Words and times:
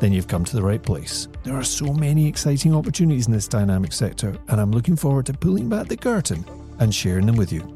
then 0.00 0.12
you've 0.12 0.28
come 0.28 0.44
to 0.44 0.56
the 0.56 0.62
right 0.62 0.82
place. 0.82 1.28
There 1.42 1.56
are 1.56 1.64
so 1.64 1.92
many 1.92 2.26
exciting 2.26 2.74
opportunities 2.74 3.26
in 3.26 3.32
this 3.32 3.48
dynamic 3.48 3.92
sector, 3.92 4.36
and 4.48 4.60
I'm 4.60 4.70
looking 4.70 4.96
forward 4.96 5.26
to 5.26 5.32
pulling 5.32 5.68
back 5.68 5.88
the 5.88 5.96
curtain 5.96 6.44
and 6.78 6.94
sharing 6.94 7.26
them 7.26 7.36
with 7.36 7.52
you. 7.52 7.74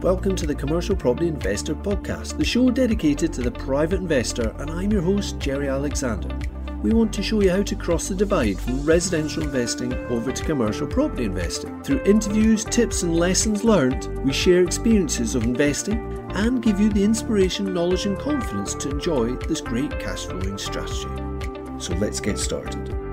Welcome 0.00 0.36
to 0.36 0.46
the 0.46 0.54
Commercial 0.54 0.94
Property 0.94 1.28
Investor 1.28 1.74
Podcast, 1.74 2.36
the 2.36 2.44
show 2.44 2.70
dedicated 2.70 3.32
to 3.32 3.40
the 3.40 3.50
private 3.50 4.00
investor, 4.00 4.54
and 4.58 4.70
I'm 4.70 4.92
your 4.92 5.00
host, 5.00 5.38
Jerry 5.38 5.68
Alexander 5.68 6.28
we 6.84 6.92
want 6.92 7.14
to 7.14 7.22
show 7.22 7.40
you 7.40 7.50
how 7.50 7.62
to 7.62 7.74
cross 7.74 8.08
the 8.08 8.14
divide 8.14 8.60
from 8.60 8.84
residential 8.84 9.42
investing 9.42 9.94
over 10.10 10.30
to 10.30 10.44
commercial 10.44 10.86
property 10.86 11.24
investing. 11.24 11.82
Through 11.82 12.02
interviews, 12.04 12.62
tips, 12.62 13.02
and 13.02 13.16
lessons 13.16 13.64
learned, 13.64 14.04
we 14.22 14.34
share 14.34 14.62
experiences 14.62 15.34
of 15.34 15.44
investing 15.44 15.98
and 16.34 16.62
give 16.62 16.78
you 16.78 16.90
the 16.90 17.02
inspiration, 17.02 17.72
knowledge, 17.72 18.04
and 18.04 18.18
confidence 18.18 18.74
to 18.74 18.90
enjoy 18.90 19.34
this 19.48 19.62
great 19.62 19.98
cash 19.98 20.26
flowing 20.26 20.58
strategy. 20.58 21.08
So 21.78 21.94
let's 21.94 22.20
get 22.20 22.38
started. 22.38 23.03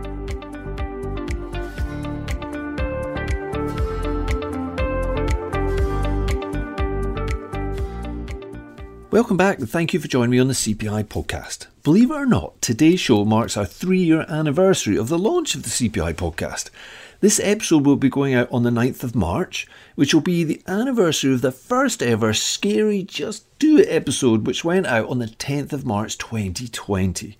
Welcome 9.21 9.37
back 9.37 9.59
and 9.59 9.69
thank 9.69 9.93
you 9.93 9.99
for 9.99 10.07
joining 10.07 10.31
me 10.31 10.39
on 10.39 10.47
the 10.47 10.55
CPI 10.55 11.03
podcast. 11.03 11.67
Believe 11.83 12.09
it 12.09 12.15
or 12.15 12.25
not, 12.25 12.59
today's 12.59 12.99
show 12.99 13.23
marks 13.23 13.55
our 13.55 13.67
three 13.67 14.01
year 14.01 14.25
anniversary 14.27 14.97
of 14.97 15.09
the 15.09 15.19
launch 15.19 15.53
of 15.53 15.61
the 15.61 15.69
CPI 15.69 16.15
podcast. 16.15 16.71
This 17.19 17.39
episode 17.43 17.85
will 17.85 17.97
be 17.97 18.09
going 18.09 18.33
out 18.33 18.51
on 18.51 18.63
the 18.63 18.71
9th 18.71 19.03
of 19.03 19.13
March, 19.13 19.67
which 19.93 20.11
will 20.11 20.21
be 20.21 20.43
the 20.43 20.59
anniversary 20.65 21.35
of 21.35 21.41
the 21.41 21.51
first 21.51 22.01
ever 22.01 22.33
Scary 22.33 23.03
Just 23.03 23.45
Do 23.59 23.77
It 23.77 23.89
episode, 23.91 24.47
which 24.47 24.65
went 24.65 24.87
out 24.87 25.07
on 25.07 25.19
the 25.19 25.27
10th 25.27 25.71
of 25.71 25.85
March 25.85 26.17
2020. 26.17 27.37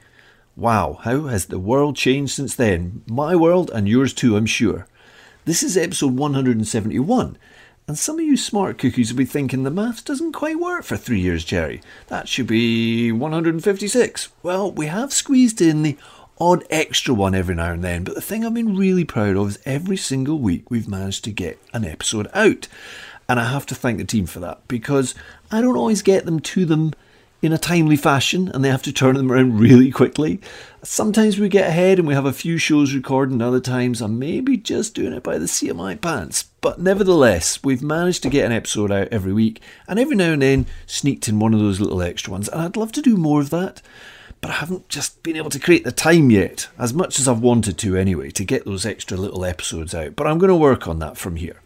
Wow, 0.55 0.99
how 1.01 1.23
has 1.23 1.47
the 1.47 1.57
world 1.57 1.95
changed 1.95 2.35
since 2.35 2.53
then? 2.53 3.01
My 3.07 3.35
world 3.35 3.71
and 3.73 3.89
yours 3.89 4.13
too, 4.13 4.37
I'm 4.37 4.45
sure. 4.45 4.85
This 5.45 5.63
is 5.63 5.75
episode 5.75 6.15
171, 6.15 7.37
and 7.87 7.97
some 7.97 8.19
of 8.19 8.25
you 8.25 8.37
smart 8.37 8.77
cookies 8.77 9.11
will 9.11 9.17
be 9.17 9.25
thinking 9.25 9.63
the 9.63 9.71
maths 9.71 10.01
doesn't 10.01 10.33
quite 10.33 10.59
work 10.59 10.83
for 10.83 10.97
three 10.97 11.19
years, 11.19 11.43
Jerry. 11.43 11.81
That 12.07 12.27
should 12.27 12.47
be 12.47 13.11
156. 13.11 14.29
Well, 14.43 14.71
we 14.71 14.87
have 14.87 15.11
squeezed 15.11 15.61
in 15.61 15.83
the 15.83 15.97
odd 16.39 16.63
extra 16.69 17.13
one 17.13 17.35
every 17.35 17.55
now 17.55 17.71
and 17.71 17.83
then, 17.83 18.03
but 18.03 18.15
the 18.15 18.21
thing 18.21 18.45
I've 18.45 18.53
been 18.53 18.77
really 18.77 19.05
proud 19.05 19.35
of 19.35 19.49
is 19.49 19.59
every 19.65 19.97
single 19.97 20.39
week 20.39 20.71
we've 20.71 20.87
managed 20.87 21.23
to 21.25 21.31
get 21.31 21.59
an 21.73 21.85
episode 21.85 22.27
out. 22.33 22.67
And 23.27 23.39
I 23.39 23.51
have 23.51 23.65
to 23.67 23.75
thank 23.75 23.97
the 23.97 24.05
team 24.05 24.25
for 24.25 24.39
that 24.39 24.67
because 24.67 25.15
I 25.51 25.61
don't 25.61 25.77
always 25.77 26.01
get 26.01 26.25
them 26.25 26.39
to 26.39 26.65
them 26.65 26.93
in 27.41 27.51
a 27.51 27.57
timely 27.57 27.95
fashion 27.95 28.49
and 28.53 28.63
they 28.63 28.69
have 28.69 28.83
to 28.83 28.93
turn 28.93 29.15
them 29.15 29.31
around 29.31 29.59
really 29.59 29.91
quickly. 29.91 30.39
Sometimes 30.83 31.39
we 31.39 31.49
get 31.49 31.67
ahead 31.67 31.97
and 31.97 32.07
we 32.07 32.13
have 32.13 32.25
a 32.25 32.33
few 32.33 32.57
shows 32.57 32.93
recorded, 32.93 33.33
and 33.33 33.41
other 33.41 33.59
times 33.59 34.01
I'm 34.01 34.19
maybe 34.19 34.57
just 34.57 34.95
doing 34.95 35.13
it 35.13 35.23
by 35.23 35.37
the 35.37 35.47
seat 35.47 35.69
of 35.69 35.77
my 35.77 35.95
pants. 35.95 36.45
But 36.61 36.79
nevertheless, 36.79 37.63
we've 37.63 37.83
managed 37.83 38.23
to 38.23 38.29
get 38.29 38.45
an 38.45 38.51
episode 38.51 38.91
out 38.91 39.07
every 39.09 39.33
week 39.33 39.61
and 39.87 39.99
every 39.99 40.15
now 40.15 40.33
and 40.33 40.41
then 40.41 40.65
sneaked 40.85 41.27
in 41.27 41.39
one 41.39 41.53
of 41.53 41.59
those 41.59 41.79
little 41.79 42.01
extra 42.01 42.31
ones. 42.31 42.47
And 42.47 42.61
I'd 42.61 42.77
love 42.77 42.91
to 42.93 43.01
do 43.01 43.17
more 43.17 43.41
of 43.41 43.49
that, 43.49 43.81
but 44.39 44.51
I 44.51 44.55
haven't 44.55 44.89
just 44.89 45.21
been 45.23 45.35
able 45.35 45.49
to 45.51 45.59
create 45.59 45.83
the 45.83 45.91
time 45.91 46.29
yet, 46.29 46.67
as 46.77 46.93
much 46.93 47.19
as 47.19 47.27
I've 47.27 47.41
wanted 47.41 47.77
to 47.79 47.95
anyway, 47.95 48.29
to 48.31 48.43
get 48.43 48.65
those 48.65 48.85
extra 48.85 49.17
little 49.17 49.45
episodes 49.45 49.95
out. 49.95 50.15
But 50.15 50.27
I'm 50.27 50.37
going 50.37 50.49
to 50.49 50.55
work 50.55 50.87
on 50.87 50.99
that 50.99 51.17
from 51.17 51.35
here. 51.35 51.61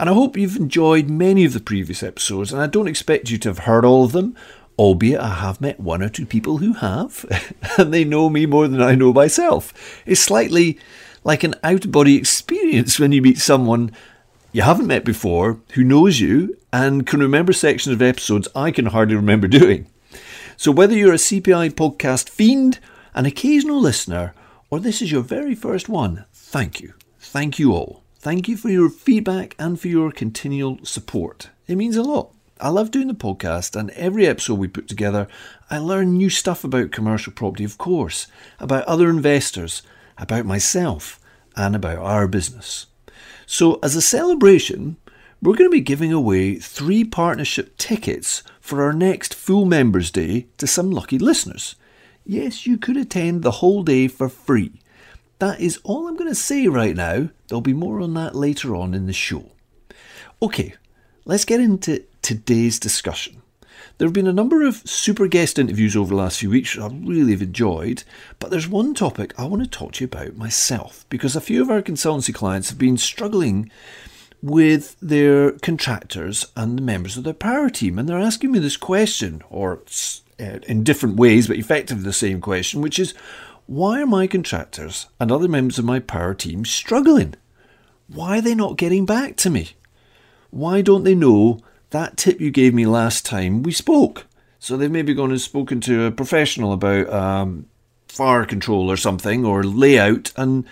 And 0.00 0.08
I 0.08 0.12
hope 0.12 0.36
you've 0.36 0.56
enjoyed 0.56 1.10
many 1.10 1.44
of 1.44 1.52
the 1.52 1.60
previous 1.60 2.04
episodes, 2.04 2.52
and 2.52 2.62
I 2.62 2.68
don't 2.68 2.86
expect 2.86 3.30
you 3.30 3.38
to 3.38 3.48
have 3.48 3.58
heard 3.60 3.84
all 3.84 4.04
of 4.04 4.12
them 4.12 4.36
albeit 4.78 5.20
I 5.20 5.34
have 5.34 5.60
met 5.60 5.80
one 5.80 6.02
or 6.02 6.08
two 6.08 6.26
people 6.26 6.58
who 6.58 6.74
have, 6.74 7.24
and 7.78 7.92
they 7.92 8.04
know 8.04 8.30
me 8.30 8.46
more 8.46 8.68
than 8.68 8.80
I 8.80 8.94
know 8.94 9.12
myself. 9.12 10.02
It's 10.06 10.20
slightly 10.20 10.78
like 11.24 11.42
an 11.44 11.54
out 11.64 11.84
of 11.84 11.92
body 11.92 12.16
experience 12.16 12.98
when 12.98 13.12
you 13.12 13.20
meet 13.20 13.38
someone 13.38 13.90
you 14.52 14.62
haven't 14.62 14.86
met 14.86 15.04
before 15.04 15.60
who 15.72 15.84
knows 15.84 16.20
you 16.20 16.56
and 16.72 17.06
can 17.06 17.20
remember 17.20 17.52
sections 17.52 17.92
of 17.92 18.02
episodes 18.02 18.48
I 18.54 18.70
can 18.70 18.86
hardly 18.86 19.16
remember 19.16 19.48
doing. 19.48 19.86
So, 20.56 20.72
whether 20.72 20.94
you're 20.94 21.12
a 21.12 21.16
CPI 21.16 21.72
podcast 21.72 22.28
fiend, 22.28 22.78
an 23.14 23.26
occasional 23.26 23.80
listener, 23.80 24.34
or 24.70 24.80
this 24.80 25.00
is 25.02 25.12
your 25.12 25.22
very 25.22 25.54
first 25.54 25.88
one, 25.88 26.24
thank 26.32 26.80
you. 26.80 26.94
Thank 27.20 27.58
you 27.58 27.72
all. 27.72 28.02
Thank 28.18 28.48
you 28.48 28.56
for 28.56 28.68
your 28.68 28.90
feedback 28.90 29.54
and 29.58 29.80
for 29.80 29.88
your 29.88 30.10
continual 30.10 30.78
support. 30.82 31.50
It 31.66 31.76
means 31.76 31.96
a 31.96 32.02
lot. 32.02 32.32
I 32.60 32.70
love 32.70 32.90
doing 32.90 33.06
the 33.08 33.14
podcast, 33.14 33.78
and 33.78 33.90
every 33.90 34.26
episode 34.26 34.58
we 34.58 34.68
put 34.68 34.88
together, 34.88 35.28
I 35.70 35.78
learn 35.78 36.14
new 36.14 36.28
stuff 36.28 36.64
about 36.64 36.90
commercial 36.90 37.32
property, 37.32 37.64
of 37.64 37.78
course, 37.78 38.26
about 38.58 38.84
other 38.84 39.08
investors, 39.08 39.82
about 40.16 40.44
myself, 40.44 41.20
and 41.54 41.76
about 41.76 41.98
our 41.98 42.26
business. 42.26 42.86
So, 43.46 43.78
as 43.82 43.94
a 43.94 44.02
celebration, 44.02 44.96
we're 45.40 45.54
going 45.54 45.70
to 45.70 45.74
be 45.74 45.80
giving 45.80 46.12
away 46.12 46.56
three 46.56 47.04
partnership 47.04 47.76
tickets 47.76 48.42
for 48.60 48.82
our 48.82 48.92
next 48.92 49.34
Full 49.34 49.64
Members 49.64 50.10
Day 50.10 50.46
to 50.58 50.66
some 50.66 50.90
lucky 50.90 51.18
listeners. 51.18 51.76
Yes, 52.26 52.66
you 52.66 52.76
could 52.76 52.96
attend 52.96 53.42
the 53.42 53.52
whole 53.52 53.84
day 53.84 54.08
for 54.08 54.28
free. 54.28 54.80
That 55.38 55.60
is 55.60 55.78
all 55.84 56.08
I'm 56.08 56.16
going 56.16 56.28
to 56.28 56.34
say 56.34 56.66
right 56.66 56.96
now. 56.96 57.28
There'll 57.46 57.60
be 57.60 57.72
more 57.72 58.00
on 58.00 58.14
that 58.14 58.34
later 58.34 58.74
on 58.74 58.94
in 58.94 59.06
the 59.06 59.12
show. 59.12 59.52
Okay, 60.42 60.74
let's 61.24 61.44
get 61.44 61.60
into 61.60 62.02
today's 62.28 62.78
discussion. 62.78 63.40
There 63.96 64.06
have 64.06 64.12
been 64.12 64.26
a 64.26 64.34
number 64.34 64.62
of 64.62 64.86
super 64.86 65.28
guest 65.28 65.58
interviews 65.58 65.96
over 65.96 66.10
the 66.10 66.16
last 66.16 66.40
few 66.40 66.50
weeks 66.50 66.76
I 66.78 66.88
really 66.88 67.32
have 67.32 67.40
enjoyed, 67.40 68.04
but 68.38 68.50
there's 68.50 68.68
one 68.68 68.92
topic 68.92 69.32
I 69.38 69.46
want 69.46 69.62
to 69.62 69.68
talk 69.68 69.92
to 69.92 70.04
you 70.04 70.08
about 70.12 70.36
myself 70.36 71.06
because 71.08 71.34
a 71.34 71.40
few 71.40 71.62
of 71.62 71.70
our 71.70 71.80
consultancy 71.80 72.34
clients 72.34 72.68
have 72.68 72.76
been 72.76 72.98
struggling 72.98 73.70
with 74.42 74.94
their 75.00 75.52
contractors 75.52 76.44
and 76.54 76.76
the 76.76 76.82
members 76.82 77.16
of 77.16 77.24
their 77.24 77.32
power 77.32 77.70
team, 77.70 77.98
and 77.98 78.06
they're 78.06 78.18
asking 78.18 78.52
me 78.52 78.58
this 78.58 78.76
question, 78.76 79.40
or 79.48 79.82
uh, 80.38 80.58
in 80.68 80.84
different 80.84 81.16
ways, 81.16 81.48
but 81.48 81.56
effectively 81.56 82.04
the 82.04 82.12
same 82.12 82.42
question, 82.42 82.82
which 82.82 82.98
is 82.98 83.14
why 83.64 84.02
are 84.02 84.06
my 84.06 84.26
contractors 84.26 85.06
and 85.18 85.32
other 85.32 85.48
members 85.48 85.78
of 85.78 85.86
my 85.86 85.98
power 85.98 86.34
team 86.34 86.66
struggling? 86.66 87.36
Why 88.06 88.36
are 88.36 88.42
they 88.42 88.54
not 88.54 88.76
getting 88.76 89.06
back 89.06 89.36
to 89.36 89.48
me? 89.48 89.70
Why 90.50 90.82
don't 90.82 91.04
they 91.04 91.14
know 91.14 91.60
that 91.90 92.16
tip 92.16 92.40
you 92.40 92.50
gave 92.50 92.74
me 92.74 92.86
last 92.86 93.24
time 93.24 93.62
we 93.62 93.72
spoke. 93.72 94.26
So 94.58 94.76
they've 94.76 94.90
maybe 94.90 95.14
gone 95.14 95.30
and 95.30 95.40
spoken 95.40 95.80
to 95.82 96.04
a 96.04 96.10
professional 96.10 96.72
about 96.72 97.08
um, 97.10 97.66
fire 98.08 98.44
control 98.44 98.90
or 98.90 98.96
something 98.96 99.44
or 99.44 99.62
layout, 99.62 100.32
and 100.36 100.64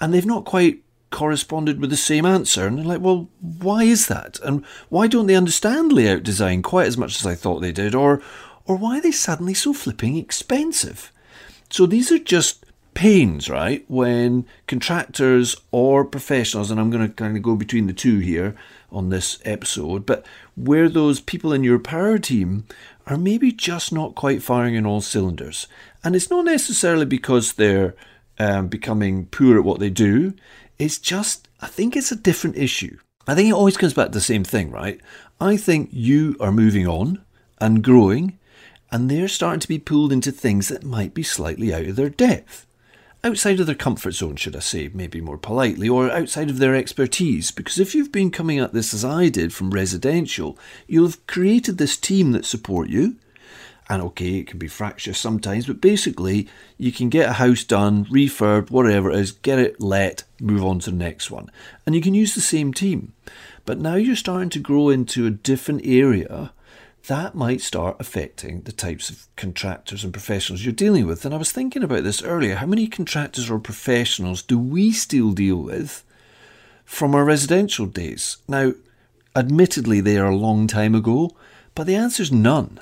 and 0.00 0.14
they've 0.14 0.26
not 0.26 0.44
quite 0.44 0.82
corresponded 1.10 1.80
with 1.80 1.90
the 1.90 1.96
same 1.96 2.24
answer. 2.24 2.66
And 2.66 2.78
they're 2.78 2.84
like, 2.84 3.00
well, 3.00 3.28
why 3.40 3.84
is 3.84 4.06
that? 4.06 4.40
And 4.40 4.64
why 4.88 5.06
don't 5.06 5.26
they 5.26 5.36
understand 5.36 5.92
layout 5.92 6.22
design 6.22 6.62
quite 6.62 6.86
as 6.86 6.96
much 6.96 7.16
as 7.16 7.26
I 7.26 7.34
thought 7.34 7.60
they 7.60 7.72
did? 7.72 7.94
Or 7.94 8.22
or 8.64 8.76
why 8.76 8.98
are 8.98 9.00
they 9.00 9.10
suddenly 9.10 9.54
so 9.54 9.72
flipping 9.72 10.16
expensive? 10.16 11.12
So 11.70 11.86
these 11.86 12.12
are 12.12 12.18
just 12.18 12.64
pains, 12.94 13.48
right? 13.48 13.84
When 13.88 14.46
contractors 14.66 15.56
or 15.70 16.04
professionals, 16.04 16.70
and 16.70 16.78
I'm 16.78 16.90
going 16.90 17.06
to 17.06 17.12
kind 17.12 17.36
of 17.36 17.42
go 17.42 17.56
between 17.56 17.86
the 17.86 17.92
two 17.92 18.18
here 18.18 18.54
on 18.92 19.08
this 19.08 19.40
episode, 19.44 20.06
but 20.06 20.24
where 20.54 20.88
those 20.88 21.20
people 21.20 21.52
in 21.52 21.64
your 21.64 21.78
power 21.78 22.18
team 22.18 22.64
are 23.06 23.16
maybe 23.16 23.52
just 23.52 23.92
not 23.92 24.14
quite 24.14 24.42
firing 24.42 24.74
in 24.74 24.86
all 24.86 25.00
cylinders. 25.00 25.66
And 26.04 26.14
it's 26.14 26.30
not 26.30 26.44
necessarily 26.44 27.06
because 27.06 27.54
they're 27.54 27.94
um, 28.38 28.68
becoming 28.68 29.26
poor 29.26 29.58
at 29.58 29.64
what 29.64 29.80
they 29.80 29.90
do, 29.90 30.34
it's 30.78 30.98
just, 30.98 31.48
I 31.60 31.66
think 31.66 31.96
it's 31.96 32.12
a 32.12 32.16
different 32.16 32.56
issue. 32.56 32.98
I 33.26 33.34
think 33.34 33.48
it 33.48 33.54
always 33.54 33.76
comes 33.76 33.94
back 33.94 34.06
to 34.06 34.12
the 34.12 34.20
same 34.20 34.44
thing, 34.44 34.70
right? 34.70 35.00
I 35.40 35.56
think 35.56 35.90
you 35.92 36.36
are 36.40 36.52
moving 36.52 36.86
on 36.86 37.22
and 37.60 37.84
growing, 37.84 38.38
and 38.90 39.10
they're 39.10 39.28
starting 39.28 39.60
to 39.60 39.68
be 39.68 39.78
pulled 39.78 40.12
into 40.12 40.32
things 40.32 40.68
that 40.68 40.84
might 40.84 41.14
be 41.14 41.22
slightly 41.22 41.72
out 41.72 41.86
of 41.86 41.96
their 41.96 42.10
depth. 42.10 42.66
Outside 43.24 43.60
of 43.60 43.66
their 43.66 43.74
comfort 43.74 44.12
zone, 44.12 44.36
should 44.36 44.56
I 44.56 44.60
say, 44.60 44.90
maybe 44.92 45.20
more 45.20 45.38
politely, 45.38 45.88
or 45.88 46.10
outside 46.10 46.50
of 46.50 46.58
their 46.58 46.74
expertise. 46.74 47.50
Because 47.50 47.78
if 47.78 47.94
you've 47.94 48.12
been 48.12 48.30
coming 48.30 48.58
at 48.58 48.72
this 48.72 48.92
as 48.92 49.04
I 49.04 49.28
did 49.28 49.52
from 49.52 49.70
residential, 49.70 50.58
you'll 50.86 51.06
have 51.06 51.26
created 51.26 51.78
this 51.78 51.96
team 51.96 52.32
that 52.32 52.44
support 52.44 52.88
you. 52.88 53.16
And 53.88 54.00
okay, 54.02 54.38
it 54.38 54.46
can 54.46 54.58
be 54.58 54.68
fractious 54.68 55.18
sometimes, 55.18 55.66
but 55.66 55.80
basically, 55.80 56.48
you 56.78 56.92
can 56.92 57.08
get 57.08 57.28
a 57.28 57.34
house 57.34 57.62
done, 57.64 58.06
refurb, 58.06 58.70
whatever 58.70 59.10
it 59.10 59.18
is, 59.18 59.32
get 59.32 59.58
it 59.58 59.80
let, 59.80 60.24
move 60.40 60.64
on 60.64 60.78
to 60.80 60.90
the 60.90 60.96
next 60.96 61.30
one. 61.30 61.50
And 61.84 61.94
you 61.94 62.00
can 62.00 62.14
use 62.14 62.34
the 62.34 62.40
same 62.40 62.72
team. 62.72 63.12
But 63.64 63.78
now 63.78 63.96
you're 63.96 64.16
starting 64.16 64.50
to 64.50 64.58
grow 64.58 64.88
into 64.88 65.26
a 65.26 65.30
different 65.30 65.82
area 65.84 66.52
that 67.08 67.34
might 67.34 67.60
start 67.60 67.96
affecting 67.98 68.62
the 68.62 68.72
types 68.72 69.10
of 69.10 69.26
contractors 69.36 70.04
and 70.04 70.12
professionals 70.12 70.64
you're 70.64 70.72
dealing 70.72 71.06
with. 71.06 71.24
And 71.24 71.34
I 71.34 71.38
was 71.38 71.50
thinking 71.50 71.82
about 71.82 72.04
this 72.04 72.22
earlier. 72.22 72.56
How 72.56 72.66
many 72.66 72.86
contractors 72.86 73.50
or 73.50 73.58
professionals 73.58 74.42
do 74.42 74.58
we 74.58 74.92
still 74.92 75.32
deal 75.32 75.56
with 75.56 76.04
from 76.84 77.14
our 77.14 77.24
residential 77.24 77.86
days? 77.86 78.36
Now, 78.46 78.72
admittedly, 79.34 80.00
they 80.00 80.16
are 80.16 80.30
a 80.30 80.36
long 80.36 80.66
time 80.66 80.94
ago, 80.94 81.30
but 81.74 81.86
the 81.86 81.96
answer 81.96 82.22
is 82.22 82.30
none. 82.30 82.78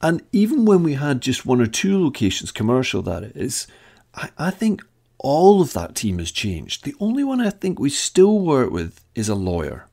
And 0.00 0.22
even 0.32 0.64
when 0.64 0.82
we 0.82 0.94
had 0.94 1.20
just 1.20 1.46
one 1.46 1.60
or 1.60 1.66
two 1.66 2.02
locations, 2.02 2.52
commercial 2.52 3.02
that 3.02 3.22
is, 3.22 3.66
I, 4.14 4.30
I 4.38 4.50
think 4.50 4.82
all 5.18 5.60
of 5.60 5.72
that 5.72 5.94
team 5.94 6.18
has 6.18 6.30
changed. 6.30 6.84
The 6.84 6.94
only 7.00 7.24
one 7.24 7.40
I 7.40 7.50
think 7.50 7.78
we 7.78 7.90
still 7.90 8.38
work 8.40 8.70
with 8.70 9.04
is 9.14 9.28
a 9.28 9.34
lawyer. 9.34 9.87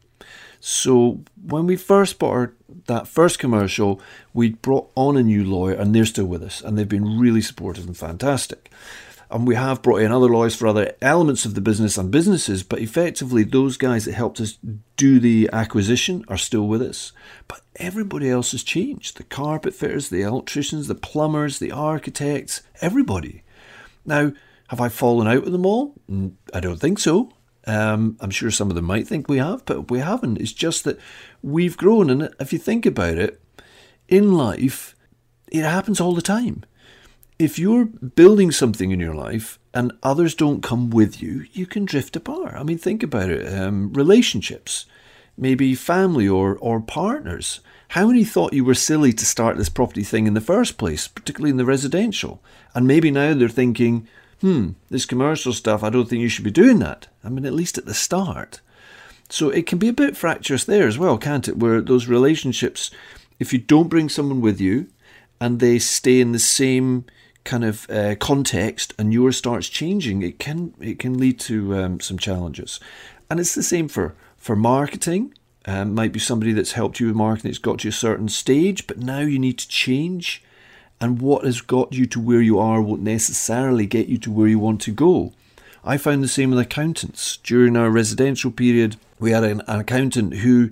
So 0.68 1.20
when 1.46 1.68
we 1.68 1.76
first 1.76 2.18
bought 2.18 2.32
our, 2.32 2.54
that 2.88 3.08
first 3.08 3.38
commercial, 3.38 4.02
we 4.34 4.54
brought 4.54 4.90
on 4.96 5.16
a 5.16 5.22
new 5.22 5.44
lawyer, 5.44 5.76
and 5.76 5.94
they're 5.94 6.08
still 6.08 6.26
with 6.26 6.42
us, 6.42 6.60
and 6.60 6.76
they've 6.76 6.90
been 6.90 7.20
really 7.20 7.42
supportive 7.42 7.86
and 7.86 7.96
fantastic. 7.96 8.72
And 9.30 9.48
we 9.48 9.54
have 9.54 9.84
brought 9.84 10.02
in 10.02 10.12
other 10.12 10.28
lawyers 10.28 10.56
for 10.56 10.66
other 10.66 10.96
elements 11.04 11.46
of 11.46 11.54
the 11.54 11.62
business 11.62 12.00
and 12.00 12.10
businesses, 12.10 12.64
but 12.64 12.80
effectively, 12.80 13.44
those 13.44 13.78
guys 13.78 14.06
that 14.06 14.14
helped 14.14 14.42
us 14.42 14.58
do 14.98 15.20
the 15.20 15.52
acquisition 15.54 16.26
are 16.30 16.36
still 16.36 16.68
with 16.68 16.82
us. 16.82 17.12
But 17.48 17.62
everybody 17.76 18.28
else 18.28 18.52
has 18.54 18.64
changed 18.64 19.18
the 19.18 19.24
carpet 19.24 19.76
fitters, 19.76 20.10
the 20.10 20.24
electricians, 20.24 20.88
the 20.88 20.96
plumbers, 20.96 21.60
the 21.60 21.72
architects, 21.72 22.64
everybody. 22.82 23.44
Now, 24.04 24.34
have 24.70 24.82
I 24.82 24.90
fallen 24.90 25.28
out 25.28 25.44
with 25.44 25.52
them 25.52 25.68
all? 25.68 25.94
I 26.56 26.60
don't 26.60 26.80
think 26.80 26.98
so. 26.98 27.32
Um, 27.68 28.18
I'm 28.20 28.30
sure 28.30 28.52
some 28.52 28.70
of 28.70 28.76
them 28.76 28.86
might 28.86 29.08
think 29.08 29.28
we 29.28 29.38
have, 29.38 29.66
but 29.66 29.90
we 29.90 30.00
haven't. 30.00 30.40
It's 30.40 30.54
just 30.54 30.84
that 30.84 31.00
we've 31.42 31.78
grown. 31.78 32.10
And 32.10 32.30
if 32.40 32.54
you 32.54 32.60
think 32.60 32.86
about 32.86 33.18
it, 33.18 33.42
in 34.08 34.34
life, 34.34 34.96
it 35.52 35.64
happens 35.64 36.00
all 36.00 36.14
the 36.14 36.22
time. 36.22 36.64
If 37.38 37.60
you're 37.60 37.86
building 37.86 38.52
something 38.52 38.92
in 38.92 39.00
your 39.00 39.16
life 39.16 39.60
and 39.74 39.92
others 40.04 40.36
don't 40.36 40.64
come 40.64 40.90
with 40.90 41.22
you, 41.22 41.46
you 41.52 41.66
can 41.66 41.86
drift 41.86 42.16
apart. 42.16 42.54
I 42.56 42.64
mean, 42.64 42.78
think 42.78 43.04
about 43.04 43.30
it 43.30 43.52
um, 43.54 43.92
relationships, 43.94 44.86
maybe 45.38 45.76
family 45.76 46.28
or, 46.28 46.58
or 46.58 46.80
partners. 46.80 47.60
How 47.90 48.08
many 48.08 48.24
thought 48.24 48.54
you 48.54 48.64
were 48.64 48.74
silly 48.74 49.12
to 49.14 49.26
start 49.26 49.58
this 49.58 49.70
property 49.70 50.04
thing 50.04 50.28
in 50.28 50.34
the 50.34 50.42
first 50.42 50.78
place, 50.78 51.08
particularly 51.08 51.52
in 51.52 51.58
the 51.58 51.66
residential? 51.66 52.42
And 52.74 52.88
maybe 52.88 53.12
now 53.12 53.34
they're 53.34 53.50
thinking, 53.50 54.08
hmm, 54.42 54.72
this 54.90 55.06
commercial 55.06 55.54
stuff, 55.54 55.84
I 55.84 55.90
don't 55.90 56.08
think 56.10 56.22
you 56.22 56.30
should 56.30 56.44
be 56.44 56.52
doing 56.52 56.80
that. 56.80 57.08
I 57.24 57.30
mean, 57.30 57.46
at 57.46 57.54
least 57.54 57.78
at 57.78 57.86
the 57.86 57.94
start. 57.94 58.62
So 59.30 59.50
it 59.50 59.66
can 59.66 59.80
be 59.80 59.88
a 59.88 59.94
bit 59.94 60.16
fractious 60.16 60.64
there 60.64 60.88
as 60.88 60.98
well, 60.98 61.18
can't 61.18 61.48
it? 61.48 61.58
Where 61.58 61.82
those 61.82 62.08
relationships, 62.08 62.92
if 63.40 63.52
you 63.52 63.60
don't 63.60 63.90
bring 63.90 64.10
someone 64.10 64.42
with 64.42 64.62
you 64.62 64.88
and 65.42 65.60
they 65.60 65.80
stay 65.80 66.22
in 66.22 66.32
the 66.32 66.40
same 66.40 67.06
kind 67.44 67.64
of 67.64 67.90
uh, 67.90 68.16
context 68.20 68.94
and 68.98 69.14
yours 69.14 69.38
starts 69.38 69.70
changing, 69.70 70.22
it 70.22 70.40
can 70.40 70.74
it 70.80 71.00
can 71.00 71.18
lead 71.18 71.40
to 71.42 71.76
um, 71.76 72.00
some 72.00 72.18
challenges. 72.18 72.80
And 73.30 73.40
it's 73.40 73.56
the 73.56 73.64
same 73.64 73.88
for 73.88 74.16
for 74.38 74.56
marketing. 74.56 75.34
Um, 75.68 75.96
might 75.96 76.12
be 76.12 76.20
somebody 76.20 76.54
that's 76.54 76.74
helped 76.74 77.00
you 77.00 77.08
with 77.08 77.16
marketing, 77.16 77.50
it's 77.50 77.58
got 77.58 77.80
to 77.80 77.88
a 77.88 77.92
certain 77.92 78.30
stage, 78.30 78.86
but 78.86 79.00
now 79.00 79.22
you 79.22 79.40
need 79.40 79.58
to 79.58 79.68
change 79.68 80.44
and 81.02 81.22
what 81.22 81.46
has 81.46 81.62
got 81.62 81.94
you 81.94 82.06
to 82.08 82.20
where 82.20 82.42
you 82.42 82.60
are 82.60 82.82
won't 82.82 83.02
necessarily 83.02 83.86
get 83.86 84.08
you 84.08 84.18
to 84.20 84.32
where 84.32 84.48
you 84.48 84.60
want 84.60 84.82
to 84.82 84.92
go. 84.92 85.34
I 85.84 85.98
found 85.98 86.24
the 86.24 86.28
same 86.28 86.50
with 86.50 86.60
accountants. 86.60 87.38
During 87.38 87.78
our 87.78 87.90
residential 87.90 88.52
period, 88.52 88.98
we 89.20 89.32
had 89.32 89.44
an, 89.44 89.62
an 89.68 89.82
accountant 89.82 90.36
who 90.36 90.72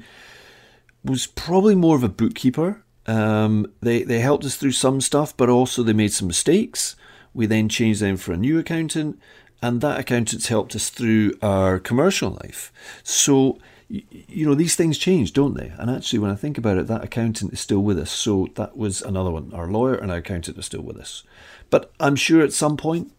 was 1.03 1.27
probably 1.27 1.75
more 1.75 1.95
of 1.95 2.03
a 2.03 2.09
bookkeeper. 2.09 2.81
Um, 3.05 3.71
they, 3.81 4.03
they 4.03 4.19
helped 4.19 4.45
us 4.45 4.55
through 4.55 4.71
some 4.71 5.01
stuff, 5.01 5.35
but 5.35 5.49
also 5.49 5.83
they 5.83 5.93
made 5.93 6.13
some 6.13 6.27
mistakes. 6.27 6.95
We 7.33 7.45
then 7.45 7.69
changed 7.69 8.01
them 8.01 8.17
for 8.17 8.31
a 8.31 8.37
new 8.37 8.57
accountant, 8.57 9.19
and 9.61 9.81
that 9.81 9.99
accountant's 9.99 10.47
helped 10.47 10.75
us 10.75 10.89
through 10.89 11.33
our 11.41 11.79
commercial 11.79 12.31
life. 12.31 12.71
So 13.03 13.59
you 13.89 14.45
know, 14.45 14.55
these 14.55 14.75
things 14.75 14.97
change, 14.97 15.33
don't 15.33 15.55
they? 15.55 15.71
And 15.77 15.89
actually, 15.89 16.19
when 16.19 16.31
I 16.31 16.35
think 16.35 16.57
about 16.57 16.77
it, 16.77 16.87
that 16.87 17.03
accountant 17.03 17.53
is 17.53 17.59
still 17.59 17.81
with 17.81 17.99
us. 17.99 18.11
So 18.11 18.49
that 18.55 18.77
was 18.77 19.01
another 19.01 19.31
one. 19.31 19.51
Our 19.53 19.67
lawyer 19.67 19.95
and 19.95 20.11
our 20.11 20.17
accountant 20.17 20.57
are 20.57 20.63
still 20.63 20.81
with 20.81 20.97
us. 20.97 21.23
But 21.69 21.91
I'm 21.99 22.15
sure 22.15 22.41
at 22.41 22.53
some 22.53 22.77
point, 22.77 23.11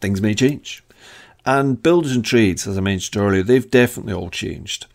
things 0.00 0.20
may 0.20 0.34
change. 0.34 0.84
And 1.46 1.82
builders 1.82 2.14
and 2.14 2.24
trades, 2.24 2.66
as 2.66 2.78
I 2.78 2.80
mentioned 2.80 3.22
earlier, 3.22 3.42
they've 3.42 3.70
definitely 3.70 4.14
all 4.14 4.30
changed. 4.30 4.86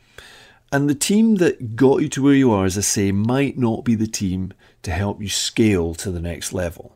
And 0.72 0.90
the 0.90 0.96
team 0.96 1.36
that 1.36 1.76
got 1.76 2.02
you 2.02 2.10
to 2.10 2.24
where 2.24 2.34
you 2.34 2.52
are, 2.52 2.66
as 2.66 2.78
I 2.78 2.82
say, 2.82 3.12
might 3.12 3.58
not 3.58 3.84
be 3.84 3.96
the 3.96 4.08
team 4.08 4.54
to 4.84 4.92
help 4.92 5.22
you 5.22 5.30
scale 5.30 5.96
to 5.96 6.12
the 6.12 6.20
next 6.20 6.54
level. 6.54 6.96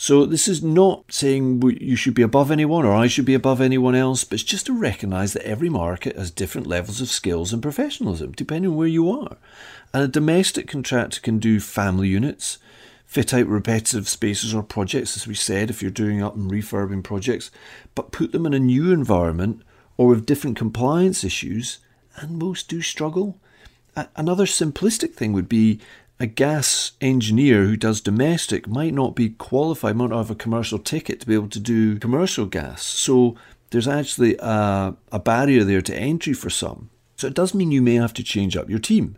So 0.00 0.24
this 0.26 0.46
is 0.46 0.62
not 0.62 1.12
saying 1.12 1.60
you 1.80 1.96
should 1.96 2.14
be 2.14 2.22
above 2.22 2.52
anyone 2.52 2.84
or 2.84 2.94
I 2.94 3.08
should 3.08 3.24
be 3.24 3.34
above 3.34 3.60
anyone 3.60 3.96
else, 3.96 4.22
but 4.22 4.34
it's 4.34 4.44
just 4.44 4.66
to 4.66 4.72
recognise 4.72 5.32
that 5.32 5.44
every 5.44 5.68
market 5.68 6.16
has 6.16 6.30
different 6.30 6.68
levels 6.68 7.00
of 7.00 7.08
skills 7.08 7.52
and 7.52 7.60
professionalism, 7.60 8.30
depending 8.30 8.70
on 8.70 8.76
where 8.76 8.86
you 8.86 9.10
are. 9.10 9.36
And 9.92 10.04
a 10.04 10.06
domestic 10.06 10.68
contractor 10.68 11.20
can 11.20 11.40
do 11.40 11.58
family 11.58 12.06
units, 12.06 12.58
fit 13.06 13.34
out 13.34 13.48
repetitive 13.48 14.08
spaces 14.08 14.54
or 14.54 14.62
projects, 14.62 15.16
as 15.16 15.26
we 15.26 15.34
said, 15.34 15.68
if 15.68 15.82
you're 15.82 15.90
doing 15.90 16.22
up 16.22 16.36
and 16.36 16.48
refurbing 16.48 17.02
projects, 17.02 17.50
but 17.96 18.12
put 18.12 18.30
them 18.30 18.46
in 18.46 18.54
a 18.54 18.60
new 18.60 18.92
environment 18.92 19.62
or 19.96 20.06
with 20.06 20.26
different 20.26 20.56
compliance 20.56 21.24
issues, 21.24 21.80
and 22.14 22.38
most 22.38 22.68
do 22.68 22.80
struggle. 22.80 23.36
Another 24.14 24.44
simplistic 24.44 25.14
thing 25.14 25.32
would 25.32 25.48
be 25.48 25.80
a 26.20 26.26
gas 26.26 26.92
engineer 27.00 27.64
who 27.64 27.76
does 27.76 28.00
domestic 28.00 28.66
might 28.66 28.92
not 28.92 29.14
be 29.14 29.30
qualified, 29.30 29.96
might 29.96 30.10
not 30.10 30.18
have 30.18 30.30
a 30.30 30.34
commercial 30.34 30.78
ticket 30.78 31.20
to 31.20 31.26
be 31.26 31.34
able 31.34 31.48
to 31.48 31.60
do 31.60 31.98
commercial 31.98 32.46
gas. 32.46 32.82
So 32.82 33.36
there's 33.70 33.88
actually 33.88 34.36
a, 34.38 34.96
a 35.12 35.18
barrier 35.18 35.64
there 35.64 35.82
to 35.82 35.96
entry 35.96 36.32
for 36.32 36.50
some. 36.50 36.90
So 37.16 37.26
it 37.26 37.34
does 37.34 37.54
mean 37.54 37.70
you 37.70 37.82
may 37.82 37.94
have 37.94 38.14
to 38.14 38.22
change 38.22 38.56
up 38.56 38.70
your 38.70 38.78
team. 38.78 39.16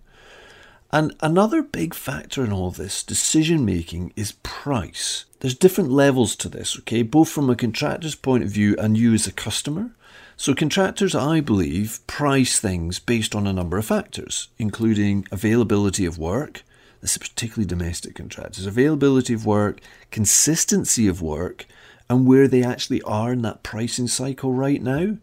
And 0.93 1.15
another 1.21 1.63
big 1.63 1.95
factor 1.95 2.45
in 2.45 2.53
all 2.53 2.71
this 2.71 3.05
decision 3.05 3.65
making 3.65 4.13
is 4.17 4.33
price. 4.43 5.25
There's 5.39 5.55
different 5.55 5.91
levels 5.91 6.35
to 6.37 6.49
this, 6.49 6.77
okay, 6.81 7.03
both 7.03 7.29
from 7.29 7.49
a 7.49 7.55
contractor's 7.55 8.17
point 8.17 8.43
of 8.43 8.51
view 8.51 8.75
and 8.77 8.99
you 8.99 9.15
as 9.15 9.27
a 9.27 9.33
customer. 9.33 9.93
So, 10.37 10.55
contractors, 10.55 11.15
I 11.15 11.41
believe, 11.41 12.01
price 12.07 12.59
things 12.59 12.99
based 12.99 13.35
on 13.35 13.47
a 13.47 13.53
number 13.53 13.79
of 13.79 13.85
factors, 13.85 14.49
including 14.59 15.27
availability 15.31 16.07
of 16.07 16.19
work, 16.19 16.63
this 17.01 17.13
is 17.13 17.19
particularly 17.19 17.67
domestic 17.67 18.15
contractors, 18.15 18.67
availability 18.67 19.33
of 19.35 19.47
work, 19.47 19.81
consistency 20.11 21.07
of 21.09 21.23
work, 21.23 21.67
and 22.09 22.27
where 22.27 22.49
they 22.49 22.63
actually 22.63 23.01
are 23.03 23.33
in 23.33 23.43
that 23.43 23.63
pricing 23.63 24.09
cycle 24.09 24.53
right 24.53 24.83
now. 24.83 25.17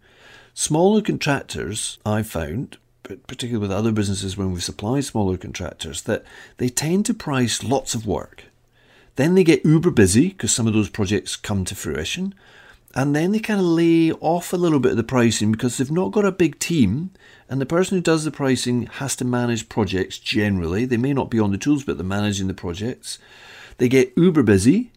Smaller 0.53 1.01
contractors, 1.01 1.99
I 2.05 2.23
found, 2.23 2.77
particularly 3.03 3.61
with 3.61 3.71
other 3.71 3.91
businesses 3.91 4.37
when 4.37 4.53
we 4.53 4.59
supply 4.59 5.01
smaller 5.01 5.37
contractors, 5.37 6.01
that 6.03 6.23
they 6.57 6.69
tend 6.69 7.05
to 7.05 7.13
price 7.13 7.63
lots 7.63 7.93
of 7.93 8.07
work. 8.07 8.45
Then 9.17 9.35
they 9.35 9.43
get 9.43 9.65
uber 9.65 9.91
busy 9.91 10.29
because 10.29 10.51
some 10.51 10.67
of 10.67 10.73
those 10.73 10.89
projects 10.89 11.35
come 11.35 11.65
to 11.65 11.75
fruition. 11.75 12.33
And 12.95 13.15
then 13.15 13.31
they 13.31 13.39
kind 13.39 13.59
of 13.59 13.65
lay 13.65 14.11
off 14.13 14.53
a 14.53 14.57
little 14.57 14.79
bit 14.79 14.91
of 14.91 14.97
the 14.97 15.03
pricing 15.03 15.51
because 15.51 15.77
they've 15.77 15.91
not 15.91 16.11
got 16.11 16.25
a 16.25 16.31
big 16.31 16.57
team 16.57 17.11
and 17.49 17.61
the 17.61 17.65
person 17.65 17.97
who 17.97 18.01
does 18.01 18.25
the 18.25 18.31
pricing 18.31 18.87
has 18.87 19.15
to 19.17 19.25
manage 19.25 19.69
projects 19.69 20.19
generally. 20.19 20.85
They 20.85 20.97
may 20.97 21.13
not 21.13 21.29
be 21.29 21.39
on 21.39 21.51
the 21.51 21.57
tools, 21.57 21.83
but 21.83 21.97
they're 21.97 22.05
managing 22.05 22.47
the 22.47 22.53
projects. 22.53 23.19
They 23.77 23.87
get 23.87 24.13
uber 24.17 24.43
busy, 24.43 24.91